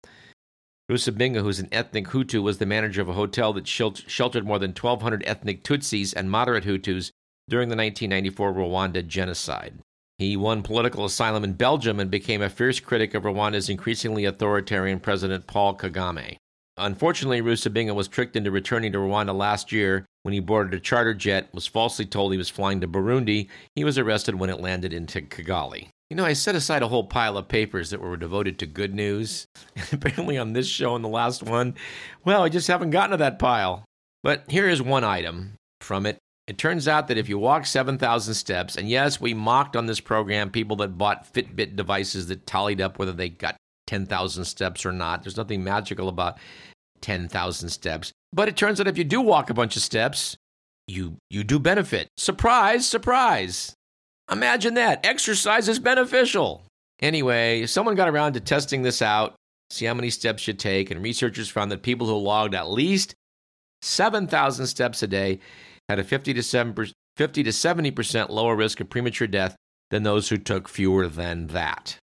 Rusesabagina, 0.90 1.40
who's 1.40 1.58
an 1.58 1.68
ethnic 1.72 2.06
Hutu, 2.08 2.42
was 2.42 2.58
the 2.58 2.66
manager 2.66 3.02
of 3.02 3.08
a 3.08 3.14
hotel 3.14 3.52
that 3.54 3.66
sheltered 3.66 4.46
more 4.46 4.58
than 4.58 4.70
1,200 4.70 5.24
ethnic 5.26 5.64
Tutsis 5.64 6.14
and 6.14 6.30
moderate 6.30 6.64
Hutus 6.64 7.10
during 7.48 7.68
the 7.68 7.76
1994 7.76 8.52
Rwanda 8.52 9.06
genocide. 9.06 9.78
He 10.18 10.36
won 10.36 10.62
political 10.62 11.04
asylum 11.04 11.42
in 11.42 11.54
Belgium 11.54 11.98
and 11.98 12.10
became 12.10 12.42
a 12.42 12.48
fierce 12.48 12.78
critic 12.78 13.14
of 13.14 13.24
Rwanda's 13.24 13.68
increasingly 13.68 14.24
authoritarian 14.24 15.00
President 15.00 15.48
Paul 15.48 15.76
Kagame. 15.76 16.36
Unfortunately, 16.78 17.42
Rusesabagina 17.42 17.94
was 17.94 18.08
tricked 18.08 18.34
into 18.34 18.50
returning 18.50 18.92
to 18.92 18.98
Rwanda 18.98 19.34
last 19.34 19.72
year 19.72 20.06
when 20.22 20.32
he 20.32 20.40
boarded 20.40 20.74
a 20.74 20.80
charter 20.80 21.14
jet, 21.14 21.48
was 21.52 21.66
falsely 21.66 22.06
told 22.06 22.32
he 22.32 22.38
was 22.38 22.48
flying 22.48 22.80
to 22.80 22.88
Burundi. 22.88 23.48
He 23.74 23.84
was 23.84 23.98
arrested 23.98 24.36
when 24.36 24.50
it 24.50 24.60
landed 24.60 24.92
in 24.92 25.06
Kigali. 25.06 25.88
You 26.08 26.16
know, 26.16 26.24
I 26.24 26.32
set 26.34 26.54
aside 26.54 26.82
a 26.82 26.88
whole 26.88 27.04
pile 27.04 27.36
of 27.36 27.48
papers 27.48 27.90
that 27.90 28.00
were 28.00 28.16
devoted 28.16 28.58
to 28.58 28.66
good 28.66 28.94
news. 28.94 29.46
apparently, 29.92 30.38
on 30.38 30.52
this 30.52 30.68
show 30.68 30.94
and 30.94 31.04
the 31.04 31.08
last 31.08 31.42
one, 31.42 31.74
well, 32.24 32.42
I 32.42 32.48
just 32.48 32.68
haven't 32.68 32.90
gotten 32.90 33.12
to 33.12 33.16
that 33.18 33.38
pile. 33.38 33.84
But 34.22 34.44
here 34.48 34.68
is 34.68 34.80
one 34.80 35.04
item 35.04 35.54
from 35.80 36.06
it. 36.06 36.18
It 36.46 36.58
turns 36.58 36.86
out 36.86 37.08
that 37.08 37.18
if 37.18 37.28
you 37.28 37.38
walk 37.38 37.66
7,000 37.66 38.34
steps, 38.34 38.76
and 38.76 38.88
yes, 38.88 39.20
we 39.20 39.32
mocked 39.32 39.76
on 39.76 39.86
this 39.86 40.00
program 40.00 40.50
people 40.50 40.76
that 40.76 40.98
bought 40.98 41.32
Fitbit 41.32 41.76
devices 41.76 42.26
that 42.28 42.46
tallied 42.46 42.80
up 42.80 42.98
whether 42.98 43.12
they 43.12 43.28
got 43.28 43.56
10,000 43.86 44.44
steps 44.44 44.86
or 44.86 44.92
not. 44.92 45.22
There's 45.22 45.36
nothing 45.36 45.64
magical 45.64 46.08
about 46.08 46.38
10,000 47.00 47.68
steps. 47.68 48.12
But 48.32 48.48
it 48.48 48.56
turns 48.56 48.80
out 48.80 48.88
if 48.88 48.98
you 48.98 49.04
do 49.04 49.20
walk 49.20 49.50
a 49.50 49.54
bunch 49.54 49.76
of 49.76 49.82
steps, 49.82 50.36
you 50.86 51.16
you 51.30 51.44
do 51.44 51.58
benefit. 51.58 52.08
Surprise, 52.16 52.86
surprise. 52.86 53.74
Imagine 54.30 54.74
that. 54.74 55.04
Exercise 55.04 55.68
is 55.68 55.78
beneficial. 55.78 56.62
Anyway, 57.00 57.66
someone 57.66 57.94
got 57.94 58.08
around 58.08 58.34
to 58.34 58.40
testing 58.40 58.82
this 58.82 59.02
out, 59.02 59.34
see 59.70 59.84
how 59.84 59.94
many 59.94 60.08
steps 60.10 60.46
you 60.46 60.54
take, 60.54 60.90
and 60.90 61.02
researchers 61.02 61.48
found 61.48 61.70
that 61.70 61.82
people 61.82 62.06
who 62.06 62.16
logged 62.16 62.54
at 62.54 62.70
least 62.70 63.14
7,000 63.82 64.66
steps 64.66 65.02
a 65.02 65.06
day 65.06 65.40
had 65.88 65.98
a 65.98 66.04
50 66.04 66.32
to 66.34 66.94
50 67.16 67.42
to 67.42 67.50
70% 67.50 68.28
lower 68.30 68.56
risk 68.56 68.80
of 68.80 68.88
premature 68.88 69.26
death 69.26 69.56
than 69.90 70.04
those 70.04 70.28
who 70.28 70.38
took 70.38 70.68
fewer 70.68 71.08
than 71.08 71.48
that. 71.48 71.98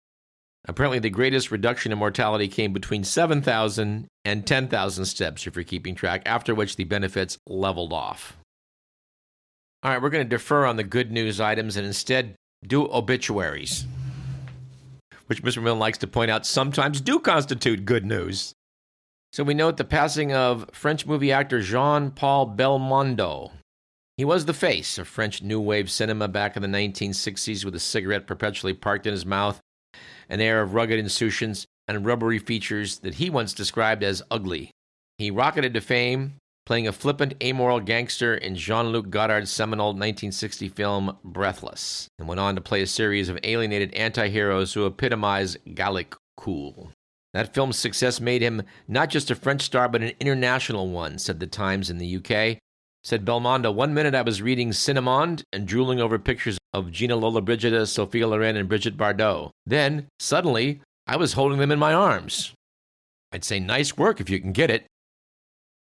Apparently, 0.69 0.99
the 0.99 1.09
greatest 1.09 1.49
reduction 1.49 1.91
in 1.91 1.97
mortality 1.97 2.47
came 2.47 2.73
between 2.73 3.03
7,000 3.03 4.07
and 4.23 4.45
10,000 4.45 5.05
steps, 5.05 5.47
if 5.47 5.55
you're 5.55 5.63
keeping 5.63 5.95
track, 5.95 6.21
after 6.27 6.53
which 6.53 6.75
the 6.75 6.83
benefits 6.83 7.39
leveled 7.47 7.91
off. 7.91 8.37
All 9.81 9.89
right, 9.89 9.99
we're 9.99 10.11
going 10.11 10.23
to 10.23 10.29
defer 10.29 10.67
on 10.67 10.75
the 10.75 10.83
good 10.83 11.11
news 11.11 11.41
items 11.41 11.75
and 11.75 11.87
instead 11.87 12.35
do 12.67 12.87
obituaries, 12.87 13.87
which 15.25 15.41
Mr. 15.41 15.63
Millen 15.63 15.79
likes 15.79 15.97
to 15.97 16.07
point 16.07 16.29
out 16.29 16.45
sometimes 16.45 17.01
do 17.01 17.17
constitute 17.17 17.83
good 17.83 18.05
news. 18.05 18.53
So 19.33 19.43
we 19.43 19.55
note 19.55 19.77
the 19.77 19.83
passing 19.83 20.33
of 20.33 20.69
French 20.71 21.07
movie 21.07 21.31
actor 21.31 21.61
Jean 21.61 22.11
Paul 22.11 22.55
Belmondo. 22.55 23.53
He 24.17 24.25
was 24.25 24.45
the 24.45 24.53
face 24.53 24.99
of 24.99 25.07
French 25.07 25.41
New 25.41 25.61
Wave 25.61 25.89
cinema 25.89 26.27
back 26.27 26.55
in 26.55 26.61
the 26.61 26.67
1960s 26.67 27.65
with 27.65 27.73
a 27.73 27.79
cigarette 27.79 28.27
perpetually 28.27 28.73
parked 28.73 29.07
in 29.07 29.13
his 29.13 29.25
mouth. 29.25 29.59
An 30.29 30.41
air 30.41 30.61
of 30.61 30.73
rugged 30.73 30.99
insouciance, 30.99 31.65
and 31.87 32.05
rubbery 32.05 32.39
features 32.39 32.99
that 32.99 33.15
he 33.15 33.29
once 33.29 33.53
described 33.53 34.03
as 34.03 34.21
ugly. 34.29 34.71
He 35.17 35.31
rocketed 35.31 35.73
to 35.73 35.81
fame, 35.81 36.35
playing 36.65 36.87
a 36.87 36.91
flippant, 36.91 37.33
amoral 37.41 37.79
gangster 37.79 38.35
in 38.35 38.55
Jean 38.55 38.89
Luc 38.89 39.09
Godard's 39.09 39.49
seminal 39.49 39.87
1960 39.87 40.69
film 40.69 41.17
Breathless, 41.23 42.07
and 42.19 42.27
went 42.27 42.39
on 42.39 42.55
to 42.55 42.61
play 42.61 42.83
a 42.83 42.87
series 42.87 43.27
of 43.27 43.39
alienated 43.43 43.93
anti 43.95 44.29
heroes 44.29 44.73
who 44.73 44.85
epitomize 44.85 45.57
Gallic 45.73 46.15
cool. 46.37 46.91
That 47.33 47.53
film's 47.53 47.77
success 47.77 48.21
made 48.21 48.41
him 48.41 48.63
not 48.87 49.09
just 49.09 49.31
a 49.31 49.35
French 49.35 49.63
star, 49.63 49.89
but 49.89 50.01
an 50.01 50.13
international 50.19 50.89
one, 50.89 51.17
said 51.19 51.39
The 51.39 51.47
Times 51.47 51.89
in 51.89 51.97
the 51.97 52.17
UK. 52.17 52.59
Said 53.03 53.25
Belmondo, 53.25 53.73
one 53.73 53.93
minute 53.93 54.13
I 54.13 54.21
was 54.21 54.41
reading 54.41 54.71
Cinémonde 54.71 55.43
and 55.53 55.67
drooling 55.67 56.01
over 56.01 56.19
pictures 56.19 56.57
of 56.73 56.91
Gina 56.91 57.15
Lola 57.15 57.41
Lollobrigida, 57.41 57.81
uh, 57.81 57.85
Sophia 57.85 58.27
Loren, 58.27 58.57
and 58.57 58.67
Brigitte 58.67 58.97
Bardot. 58.97 59.51
Then, 59.65 60.07
suddenly, 60.19 60.81
I 61.07 61.15
was 61.15 61.33
holding 61.33 61.59
them 61.59 61.71
in 61.71 61.79
my 61.79 61.93
arms. 61.93 62.53
I'd 63.31 63.43
say 63.43 63.59
nice 63.59 63.97
work 63.97 64.19
if 64.19 64.29
you 64.29 64.39
can 64.39 64.51
get 64.51 64.69
it. 64.69 64.85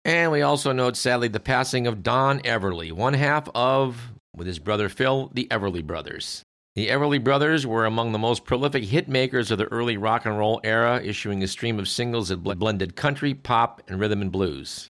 And 0.05 0.31
we 0.31 0.41
also 0.41 0.71
note, 0.71 0.97
sadly, 0.97 1.27
the 1.27 1.39
passing 1.39 1.85
of 1.85 2.01
Don 2.01 2.39
Everly, 2.39 2.91
one 2.91 3.13
half 3.13 3.47
of, 3.53 4.13
with 4.35 4.47
his 4.47 4.59
brother 4.59 4.89
Phil, 4.89 5.29
the 5.33 5.47
Everly 5.51 5.85
Brothers. 5.85 6.43
The 6.75 6.87
Everly 6.87 7.21
Brothers 7.21 7.67
were 7.67 7.85
among 7.85 8.13
the 8.13 8.19
most 8.19 8.45
prolific 8.45 8.85
hit 8.85 9.09
makers 9.09 9.51
of 9.51 9.57
the 9.57 9.65
early 9.65 9.97
rock 9.97 10.25
and 10.25 10.37
roll 10.37 10.61
era, 10.63 11.01
issuing 11.03 11.43
a 11.43 11.47
stream 11.47 11.77
of 11.77 11.89
singles 11.89 12.29
that 12.29 12.37
blended 12.37 12.95
country, 12.95 13.33
pop, 13.33 13.81
and 13.87 13.99
rhythm 13.99 14.21
and 14.21 14.31
blues. 14.31 14.87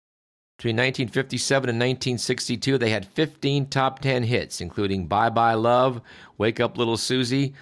Between 0.60 0.76
1957 0.76 1.70
and 1.70 1.80
1962, 1.80 2.78
they 2.78 2.90
had 2.90 3.08
15 3.08 3.68
top 3.68 4.00
10 4.00 4.24
hits, 4.24 4.60
including 4.60 5.08
Bye 5.08 5.30
Bye 5.30 5.54
Love, 5.54 6.02
Wake 6.38 6.60
Up 6.60 6.78
Little 6.78 6.98
Susie, 6.98 7.54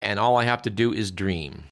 and 0.00 0.18
All 0.18 0.36
I 0.36 0.42
Have 0.42 0.60
to 0.62 0.70
Do 0.70 0.92
Is 0.92 1.12
Dream. 1.12 1.62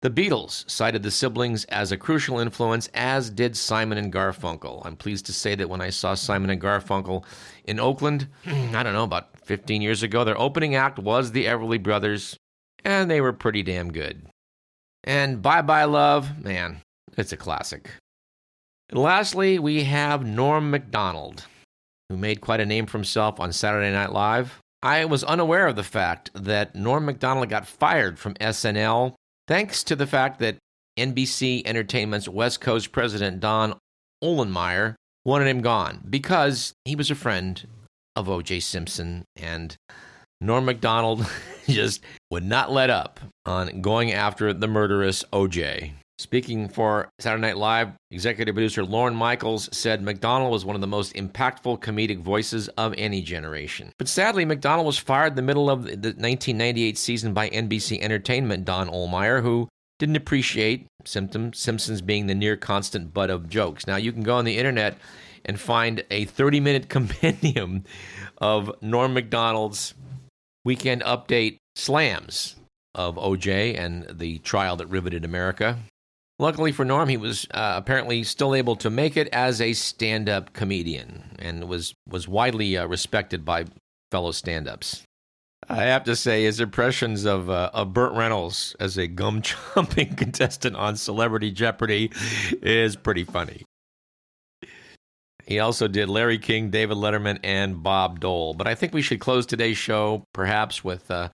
The 0.00 0.10
Beatles 0.10 0.70
cited 0.70 1.02
the 1.02 1.10
siblings 1.10 1.64
as 1.64 1.90
a 1.90 1.96
crucial 1.96 2.38
influence, 2.38 2.88
as 2.94 3.30
did 3.30 3.56
Simon 3.56 3.98
and 3.98 4.12
Garfunkel. 4.12 4.86
I'm 4.86 4.94
pleased 4.94 5.26
to 5.26 5.32
say 5.32 5.56
that 5.56 5.68
when 5.68 5.80
I 5.80 5.90
saw 5.90 6.14
Simon 6.14 6.50
and 6.50 6.62
Garfunkel 6.62 7.24
in 7.64 7.80
Oakland, 7.80 8.28
I 8.46 8.84
don't 8.84 8.92
know, 8.92 9.02
about 9.02 9.40
15 9.40 9.82
years 9.82 10.04
ago, 10.04 10.22
their 10.22 10.40
opening 10.40 10.76
act 10.76 11.00
was 11.00 11.32
the 11.32 11.46
Everly 11.46 11.82
Brothers, 11.82 12.36
and 12.84 13.10
they 13.10 13.20
were 13.20 13.32
pretty 13.32 13.64
damn 13.64 13.90
good. 13.90 14.22
And 15.02 15.42
Bye 15.42 15.62
Bye 15.62 15.86
Love, 15.86 16.44
man, 16.44 16.80
it's 17.16 17.32
a 17.32 17.36
classic. 17.36 17.90
And 18.92 19.00
lastly, 19.00 19.58
we 19.58 19.84
have 19.84 20.26
Norm 20.26 20.70
MacDonald, 20.70 21.46
who 22.10 22.16
made 22.18 22.42
quite 22.42 22.60
a 22.60 22.66
name 22.66 22.84
for 22.84 22.98
himself 22.98 23.40
on 23.40 23.50
Saturday 23.50 23.90
Night 23.90 24.12
Live. 24.12 24.58
I 24.82 25.06
was 25.06 25.24
unaware 25.24 25.68
of 25.68 25.76
the 25.76 25.82
fact 25.82 26.30
that 26.34 26.74
Norm 26.74 27.06
MacDonald 27.06 27.48
got 27.48 27.66
fired 27.66 28.18
from 28.18 28.34
SNL 28.34 29.14
thanks 29.48 29.82
to 29.84 29.96
the 29.96 30.06
fact 30.06 30.40
that 30.40 30.58
NBC 30.98 31.62
Entertainment's 31.64 32.28
West 32.28 32.60
Coast 32.60 32.92
president, 32.92 33.40
Don 33.40 33.78
Ohlmeyer, 34.22 34.94
wanted 35.24 35.46
him 35.46 35.62
gone 35.62 36.04
because 36.10 36.74
he 36.84 36.94
was 36.94 37.10
a 37.10 37.14
friend 37.14 37.66
of 38.14 38.28
O.J. 38.28 38.60
Simpson 38.60 39.24
and 39.36 39.74
Norm 40.42 40.66
MacDonald 40.66 41.26
just 41.66 42.02
would 42.30 42.44
not 42.44 42.70
let 42.70 42.90
up 42.90 43.20
on 43.46 43.80
going 43.80 44.12
after 44.12 44.52
the 44.52 44.68
murderous 44.68 45.24
O.J. 45.32 45.94
Speaking 46.22 46.68
for 46.68 47.10
Saturday 47.18 47.40
Night 47.40 47.56
Live, 47.56 47.90
executive 48.12 48.54
producer 48.54 48.84
Lorne 48.84 49.16
Michaels 49.16 49.68
said 49.76 50.02
MacDonald 50.02 50.52
was 50.52 50.64
one 50.64 50.76
of 50.76 50.80
the 50.80 50.86
most 50.86 51.14
impactful 51.14 51.80
comedic 51.80 52.20
voices 52.20 52.68
of 52.68 52.94
any 52.96 53.22
generation. 53.22 53.90
But 53.98 54.06
sadly, 54.06 54.44
MacDonald 54.44 54.86
was 54.86 54.96
fired 54.96 55.32
in 55.32 55.34
the 55.34 55.42
middle 55.42 55.68
of 55.68 55.82
the 55.82 55.90
1998 55.90 56.96
season 56.96 57.34
by 57.34 57.50
NBC 57.50 58.00
Entertainment 58.00 58.64
Don 58.64 58.88
Ohlmeyer, 58.88 59.42
who 59.42 59.68
didn't 59.98 60.14
appreciate 60.14 60.86
Symptom, 61.04 61.52
Simpsons 61.52 62.00
being 62.00 62.28
the 62.28 62.36
near 62.36 62.56
constant 62.56 63.12
butt 63.12 63.28
of 63.28 63.48
jokes. 63.48 63.88
Now, 63.88 63.96
you 63.96 64.12
can 64.12 64.22
go 64.22 64.36
on 64.36 64.44
the 64.44 64.58
internet 64.58 64.98
and 65.44 65.58
find 65.58 66.04
a 66.08 66.26
30 66.26 66.60
minute 66.60 66.88
compendium 66.88 67.82
of 68.38 68.70
Norm 68.80 69.12
MacDonald's 69.12 69.94
weekend 70.64 71.02
update 71.02 71.58
slams 71.74 72.54
of 72.94 73.16
OJ 73.16 73.76
and 73.76 74.06
the 74.08 74.38
trial 74.38 74.76
that 74.76 74.86
riveted 74.86 75.24
America. 75.24 75.78
Luckily 76.42 76.72
for 76.72 76.84
Norm, 76.84 77.08
he 77.08 77.16
was 77.16 77.46
uh, 77.52 77.74
apparently 77.76 78.24
still 78.24 78.52
able 78.52 78.74
to 78.74 78.90
make 78.90 79.16
it 79.16 79.28
as 79.28 79.60
a 79.60 79.74
stand-up 79.74 80.52
comedian 80.52 81.36
and 81.38 81.68
was 81.68 81.94
was 82.08 82.26
widely 82.26 82.76
uh, 82.76 82.84
respected 82.84 83.44
by 83.44 83.66
fellow 84.10 84.32
stand-ups. 84.32 85.04
I 85.68 85.84
have 85.84 86.02
to 86.02 86.16
say, 86.16 86.42
his 86.42 86.58
impressions 86.58 87.26
of 87.26 87.48
uh, 87.48 87.70
of 87.72 87.92
Burt 87.92 88.12
Reynolds 88.14 88.74
as 88.80 88.98
a 88.98 89.06
gum 89.06 89.40
chomping 89.42 90.18
contestant 90.18 90.74
on 90.74 90.96
Celebrity 90.96 91.52
Jeopardy 91.52 92.10
is 92.60 92.96
pretty 92.96 93.22
funny. 93.22 93.62
He 95.46 95.60
also 95.60 95.86
did 95.86 96.08
Larry 96.08 96.38
King, 96.38 96.70
David 96.70 96.96
Letterman, 96.96 97.38
and 97.44 97.84
Bob 97.84 98.18
Dole. 98.18 98.54
But 98.54 98.66
I 98.66 98.74
think 98.74 98.92
we 98.92 99.02
should 99.02 99.20
close 99.20 99.46
today's 99.46 99.78
show 99.78 100.24
perhaps 100.34 100.82
with 100.82 101.08
uh, 101.08 101.28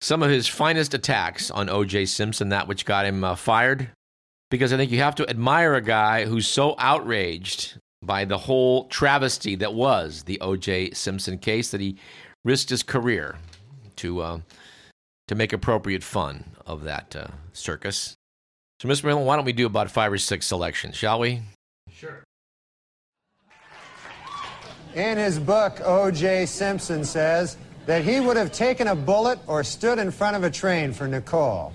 some 0.00 0.22
of 0.22 0.30
his 0.30 0.46
finest 0.46 0.94
attacks 0.94 1.50
on 1.50 1.68
O.J. 1.68 2.06
Simpson, 2.06 2.50
that 2.50 2.68
which 2.68 2.84
got 2.84 3.04
him 3.04 3.24
uh, 3.24 3.34
fired 3.34 3.90
because 4.50 4.72
I 4.72 4.76
think 4.76 4.90
you 4.90 4.98
have 4.98 5.14
to 5.16 5.28
admire 5.28 5.74
a 5.74 5.80
guy 5.80 6.24
who's 6.24 6.46
so 6.46 6.74
outraged 6.78 7.78
by 8.02 8.24
the 8.24 8.38
whole 8.38 8.84
travesty 8.86 9.56
that 9.56 9.74
was 9.74 10.22
the 10.22 10.40
O.J. 10.40 10.92
Simpson 10.92 11.38
case 11.38 11.70
that 11.70 11.80
he 11.80 11.96
risked 12.44 12.70
his 12.70 12.82
career 12.82 13.36
to 13.96 14.20
uh, 14.20 14.40
to 15.26 15.34
make 15.34 15.52
appropriate 15.52 16.02
fun 16.02 16.44
of 16.66 16.84
that 16.84 17.14
uh, 17.14 17.26
circus. 17.52 18.14
So, 18.80 18.88
Mr. 18.88 19.04
Miller, 19.04 19.22
why 19.22 19.36
don't 19.36 19.44
we 19.44 19.52
do 19.52 19.66
about 19.66 19.90
five 19.90 20.12
or 20.12 20.18
six 20.18 20.46
selections, 20.46 20.96
shall 20.96 21.18
we? 21.18 21.42
Sure. 21.92 22.22
In 24.94 25.18
his 25.18 25.38
book, 25.38 25.80
O.J. 25.84 26.46
Simpson 26.46 27.04
says 27.04 27.56
that 27.86 28.04
he 28.04 28.20
would 28.20 28.36
have 28.36 28.52
taken 28.52 28.88
a 28.88 28.94
bullet 28.94 29.38
or 29.46 29.62
stood 29.64 29.98
in 29.98 30.10
front 30.10 30.36
of 30.36 30.44
a 30.44 30.50
train 30.50 30.92
for 30.92 31.06
Nicole. 31.06 31.72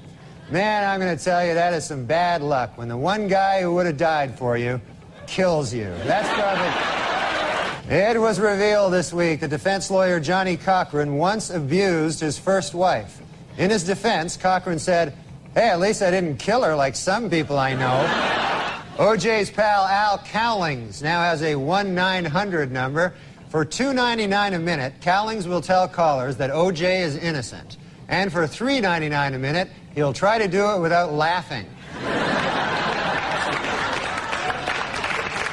Man, 0.53 0.87
I'm 0.87 0.99
going 0.99 1.17
to 1.17 1.23
tell 1.23 1.43
you, 1.43 1.55
that 1.55 1.73
is 1.73 1.83
some 1.83 2.05
bad 2.05 2.43
luck 2.43 2.77
when 2.77 2.87
the 2.87 2.95
one 2.95 3.27
guy 3.27 3.63
who 3.63 3.73
would 3.73 3.87
have 3.87 3.97
died 3.97 4.37
for 4.37 4.55
you 4.55 4.79
kills 5.25 5.73
you. 5.73 5.85
That's 6.03 6.29
probably. 6.29 7.97
It 7.97 8.21
was 8.21 8.39
revealed 8.39 8.93
this 8.93 9.11
week 9.11 9.39
that 9.39 9.49
defense 9.49 9.89
lawyer 9.89 10.19
Johnnie 10.19 10.57
Cochran 10.57 11.15
once 11.15 11.49
abused 11.49 12.19
his 12.19 12.37
first 12.37 12.75
wife. 12.75 13.19
In 13.57 13.71
his 13.71 13.83
defense, 13.83 14.37
Cochran 14.37 14.77
said, 14.77 15.17
Hey, 15.55 15.69
at 15.69 15.79
least 15.79 16.03
I 16.03 16.11
didn't 16.11 16.37
kill 16.37 16.61
her 16.61 16.75
like 16.75 16.95
some 16.95 17.31
people 17.31 17.57
I 17.57 17.73
know. 17.73 19.03
OJ's 19.03 19.49
pal 19.49 19.85
Al 19.85 20.19
Cowlings 20.19 21.01
now 21.01 21.21
has 21.21 21.41
a 21.41 21.55
1 21.55 21.95
900 21.95 22.71
number. 22.71 23.15
For 23.49 23.65
$2.99 23.65 24.53
a 24.53 24.59
minute, 24.59 24.93
Cowlings 25.01 25.47
will 25.47 25.61
tell 25.61 25.87
callers 25.87 26.37
that 26.37 26.51
OJ 26.51 27.01
is 27.01 27.15
innocent. 27.15 27.77
And 28.07 28.31
for 28.31 28.43
$3.99 28.43 29.35
a 29.35 29.39
minute, 29.39 29.69
He'll 29.95 30.13
try 30.13 30.39
to 30.39 30.47
do 30.47 30.71
it 30.71 30.79
without 30.79 31.13
laughing. 31.13 31.67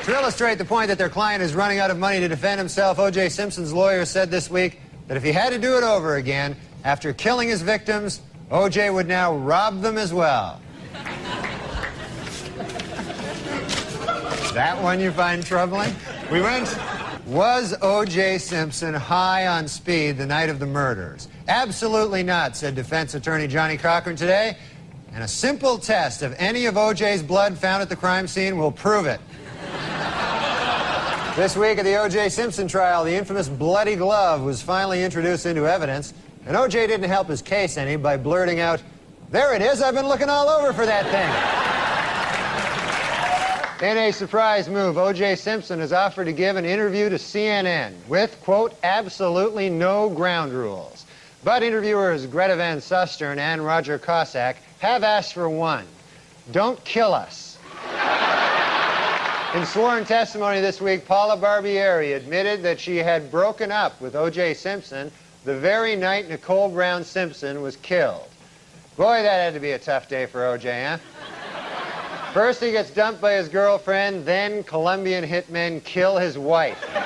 to 0.04 0.14
illustrate 0.14 0.56
the 0.56 0.64
point 0.64 0.88
that 0.88 0.96
their 0.96 1.10
client 1.10 1.42
is 1.42 1.54
running 1.54 1.78
out 1.78 1.90
of 1.90 1.98
money 1.98 2.20
to 2.20 2.28
defend 2.28 2.58
himself, 2.58 2.98
O.J. 2.98 3.28
Simpson's 3.28 3.72
lawyer 3.72 4.06
said 4.06 4.30
this 4.30 4.48
week 4.50 4.80
that 5.08 5.16
if 5.16 5.22
he 5.22 5.30
had 5.30 5.50
to 5.50 5.58
do 5.58 5.76
it 5.76 5.84
over 5.84 6.16
again, 6.16 6.56
after 6.84 7.12
killing 7.12 7.48
his 7.48 7.60
victims, 7.60 8.22
O.J. 8.50 8.88
would 8.90 9.06
now 9.06 9.34
rob 9.36 9.82
them 9.82 9.98
as 9.98 10.14
well. 10.14 10.60
that 14.54 14.82
one 14.82 14.98
you 15.00 15.12
find 15.12 15.44
troubling? 15.44 15.94
We 16.32 16.40
went. 16.40 16.66
Was 17.30 17.76
O.J. 17.80 18.38
Simpson 18.38 18.92
high 18.92 19.46
on 19.46 19.68
speed 19.68 20.18
the 20.18 20.26
night 20.26 20.48
of 20.48 20.58
the 20.58 20.66
murders? 20.66 21.28
Absolutely 21.46 22.24
not, 22.24 22.56
said 22.56 22.74
defense 22.74 23.14
attorney 23.14 23.46
Johnnie 23.46 23.76
Cochran 23.76 24.16
today. 24.16 24.56
And 25.12 25.22
a 25.22 25.28
simple 25.28 25.78
test 25.78 26.22
of 26.22 26.34
any 26.38 26.66
of 26.66 26.76
O.J.'s 26.76 27.22
blood 27.22 27.56
found 27.56 27.82
at 27.82 27.88
the 27.88 27.94
crime 27.94 28.26
scene 28.26 28.58
will 28.58 28.72
prove 28.72 29.06
it. 29.06 29.20
this 31.36 31.56
week 31.56 31.78
at 31.78 31.84
the 31.84 31.94
O.J. 32.02 32.30
Simpson 32.30 32.66
trial, 32.66 33.04
the 33.04 33.14
infamous 33.14 33.48
bloody 33.48 33.94
glove 33.94 34.42
was 34.42 34.60
finally 34.60 35.04
introduced 35.04 35.46
into 35.46 35.68
evidence. 35.68 36.12
And 36.46 36.56
O.J. 36.56 36.88
didn't 36.88 37.08
help 37.08 37.28
his 37.28 37.42
case 37.42 37.76
any 37.76 37.94
by 37.94 38.16
blurting 38.16 38.58
out, 38.58 38.82
There 39.30 39.54
it 39.54 39.62
is, 39.62 39.80
I've 39.82 39.94
been 39.94 40.08
looking 40.08 40.28
all 40.28 40.48
over 40.48 40.72
for 40.72 40.84
that 40.84 41.04
thing. 41.12 41.59
In 43.82 43.96
a 43.96 44.12
surprise 44.12 44.68
move, 44.68 44.98
O.J. 44.98 45.36
Simpson 45.36 45.80
has 45.80 45.90
offered 45.90 46.26
to 46.26 46.34
give 46.34 46.56
an 46.56 46.66
interview 46.66 47.08
to 47.08 47.16
CNN 47.16 47.94
with, 48.08 48.38
quote, 48.42 48.74
absolutely 48.82 49.70
no 49.70 50.10
ground 50.10 50.52
rules. 50.52 51.06
But 51.44 51.62
interviewers 51.62 52.26
Greta 52.26 52.56
Van 52.56 52.76
Susteren 52.76 53.38
and 53.38 53.64
Roger 53.64 53.98
Cossack 53.98 54.58
have 54.80 55.02
asked 55.02 55.32
for 55.32 55.48
one. 55.48 55.86
Don't 56.52 56.82
kill 56.84 57.14
us. 57.14 57.56
In 59.54 59.64
sworn 59.64 60.04
testimony 60.04 60.60
this 60.60 60.82
week, 60.82 61.06
Paula 61.06 61.38
Barbieri 61.38 62.14
admitted 62.14 62.62
that 62.62 62.78
she 62.78 62.98
had 62.98 63.30
broken 63.30 63.72
up 63.72 63.98
with 63.98 64.14
O.J. 64.14 64.54
Simpson 64.54 65.10
the 65.46 65.56
very 65.56 65.96
night 65.96 66.28
Nicole 66.28 66.68
Brown 66.68 67.02
Simpson 67.02 67.62
was 67.62 67.76
killed. 67.76 68.28
Boy, 68.98 69.22
that 69.22 69.42
had 69.42 69.54
to 69.54 69.60
be 69.60 69.70
a 69.70 69.78
tough 69.78 70.06
day 70.06 70.26
for 70.26 70.40
OJ, 70.40 70.86
huh? 70.86 70.98
First, 72.32 72.62
he 72.62 72.70
gets 72.70 72.90
dumped 72.90 73.20
by 73.20 73.32
his 73.34 73.48
girlfriend, 73.48 74.24
then 74.24 74.62
Colombian 74.62 75.24
hitmen 75.24 75.82
kill 75.82 76.16
his 76.16 76.38
wife. 76.38 76.80
Man, 76.94 77.04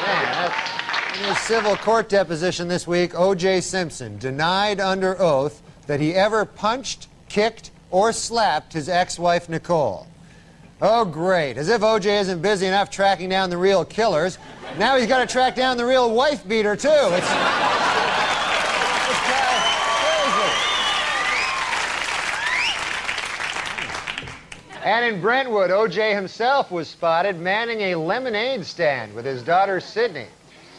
that's... 0.00 1.18
In 1.18 1.24
his 1.24 1.38
civil 1.38 1.76
court 1.76 2.08
deposition 2.08 2.66
this 2.66 2.88
week, 2.88 3.18
O.J. 3.18 3.60
Simpson 3.60 4.18
denied 4.18 4.80
under 4.80 5.20
oath 5.22 5.62
that 5.86 6.00
he 6.00 6.14
ever 6.14 6.44
punched, 6.44 7.06
kicked, 7.28 7.70
or 7.92 8.12
slapped 8.12 8.72
his 8.72 8.88
ex 8.88 9.20
wife, 9.20 9.48
Nicole. 9.48 10.08
Oh, 10.82 11.04
great. 11.04 11.56
As 11.56 11.68
if 11.68 11.80
OJ 11.80 12.20
isn't 12.22 12.42
busy 12.42 12.66
enough 12.66 12.90
tracking 12.90 13.28
down 13.28 13.50
the 13.50 13.56
real 13.56 13.84
killers. 13.84 14.36
Now 14.78 14.98
he's 14.98 15.06
got 15.06 15.20
to 15.20 15.32
track 15.32 15.54
down 15.54 15.76
the 15.76 15.86
real 15.86 16.12
wife 16.12 16.46
beater, 16.46 16.74
too. 16.74 16.88
It's. 16.90 17.85
And 24.86 25.04
in 25.04 25.20
Brentwood, 25.20 25.70
OJ 25.70 26.14
himself 26.14 26.70
was 26.70 26.86
spotted 26.86 27.40
manning 27.40 27.80
a 27.80 27.96
lemonade 27.96 28.64
stand 28.64 29.12
with 29.16 29.24
his 29.24 29.42
daughter 29.42 29.80
Sydney. 29.80 30.28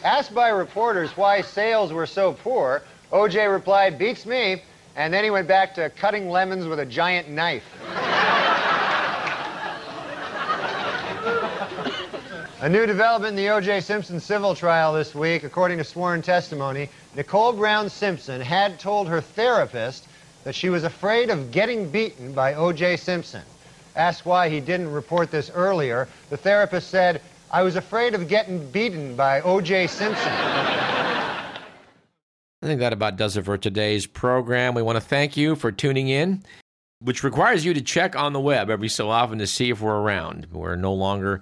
Asked 0.02 0.34
by 0.34 0.48
reporters 0.48 1.14
why 1.14 1.42
sales 1.42 1.92
were 1.92 2.06
so 2.06 2.32
poor, 2.32 2.82
OJ 3.12 3.52
replied, 3.52 3.98
Beats 3.98 4.24
me. 4.24 4.62
And 4.96 5.12
then 5.12 5.24
he 5.24 5.30
went 5.30 5.46
back 5.46 5.74
to 5.74 5.90
cutting 5.90 6.30
lemons 6.30 6.64
with 6.64 6.80
a 6.80 6.86
giant 6.86 7.28
knife. 7.28 7.64
A 12.62 12.68
new 12.70 12.86
development 12.86 13.32
in 13.32 13.36
the 13.36 13.50
O.J. 13.50 13.82
Simpson 13.82 14.20
civil 14.20 14.54
trial 14.54 14.94
this 14.94 15.14
week, 15.14 15.44
according 15.44 15.76
to 15.76 15.84
sworn 15.84 16.22
testimony, 16.22 16.88
Nicole 17.14 17.52
Brown 17.52 17.90
Simpson 17.90 18.40
had 18.40 18.80
told 18.80 19.06
her 19.06 19.20
therapist 19.20 20.08
that 20.44 20.54
she 20.54 20.70
was 20.70 20.84
afraid 20.84 21.28
of 21.28 21.52
getting 21.52 21.90
beaten 21.90 22.32
by 22.32 22.54
O.J. 22.54 22.96
Simpson. 22.96 23.42
Asked 23.98 24.24
why 24.24 24.48
he 24.48 24.60
didn't 24.60 24.92
report 24.92 25.32
this 25.32 25.50
earlier, 25.52 26.06
the 26.30 26.36
therapist 26.36 26.88
said, 26.88 27.20
I 27.50 27.62
was 27.62 27.74
afraid 27.74 28.14
of 28.14 28.28
getting 28.28 28.64
beaten 28.70 29.16
by 29.16 29.40
O.J. 29.40 29.88
Simpson. 29.88 30.32
I 30.32 31.60
think 32.62 32.78
that 32.78 32.92
about 32.92 33.16
does 33.16 33.36
it 33.36 33.44
for 33.44 33.58
today's 33.58 34.06
program. 34.06 34.74
We 34.74 34.82
want 34.82 34.96
to 34.96 35.00
thank 35.00 35.36
you 35.36 35.56
for 35.56 35.72
tuning 35.72 36.08
in, 36.10 36.44
which 37.00 37.24
requires 37.24 37.64
you 37.64 37.74
to 37.74 37.80
check 37.80 38.14
on 38.14 38.32
the 38.32 38.40
web 38.40 38.70
every 38.70 38.88
so 38.88 39.10
often 39.10 39.38
to 39.38 39.48
see 39.48 39.70
if 39.70 39.80
we're 39.80 39.98
around. 39.98 40.46
We're 40.52 40.76
no 40.76 40.94
longer 40.94 41.40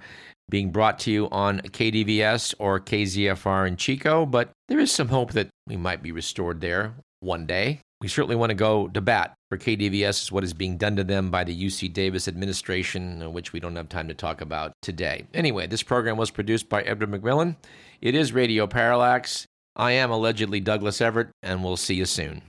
being 0.49 0.71
brought 0.71 0.97
to 0.99 1.11
you 1.11 1.29
on 1.29 1.59
KDVS 1.59 2.55
or 2.57 2.79
KZFR 2.79 3.67
in 3.67 3.77
Chico, 3.77 4.25
but 4.25 4.49
there 4.67 4.79
is 4.79 4.91
some 4.91 5.09
hope 5.09 5.33
that 5.33 5.49
we 5.67 5.77
might 5.77 6.01
be 6.01 6.11
restored 6.11 6.61
there 6.61 6.95
one 7.19 7.45
day. 7.45 7.81
We 7.99 8.07
certainly 8.07 8.35
want 8.35 8.51
to 8.51 8.55
go 8.55 8.87
to 8.89 9.01
bat 9.01 9.33
for 9.49 9.57
KDVS 9.57 10.31
what 10.31 10.43
is 10.43 10.53
being 10.53 10.77
done 10.77 10.95
to 10.97 11.03
them 11.03 11.31
by 11.31 11.43
the 11.43 11.65
UC 11.65 11.93
Davis 11.93 12.27
administration, 12.27 13.23
uh, 13.23 13.29
which 13.29 13.53
we 13.53 13.59
don't 13.59 13.75
have 13.75 13.89
time 13.89 14.07
to 14.07 14.13
talk 14.13 14.41
about 14.41 14.73
today. 14.81 15.25
Anyway, 15.33 15.65
this 15.65 15.81
program 15.81 16.15
was 16.15 16.29
produced 16.29 16.69
by 16.69 16.83
Edward 16.83 17.09
McMillan. 17.09 17.55
It 17.99 18.13
is 18.13 18.33
Radio 18.33 18.67
Parallax. 18.67 19.47
I 19.75 19.93
am 19.93 20.11
allegedly 20.11 20.59
Douglas 20.59 21.01
Everett, 21.01 21.29
and 21.41 21.63
we'll 21.63 21.77
see 21.77 21.95
you 21.95 22.05
soon. 22.05 22.41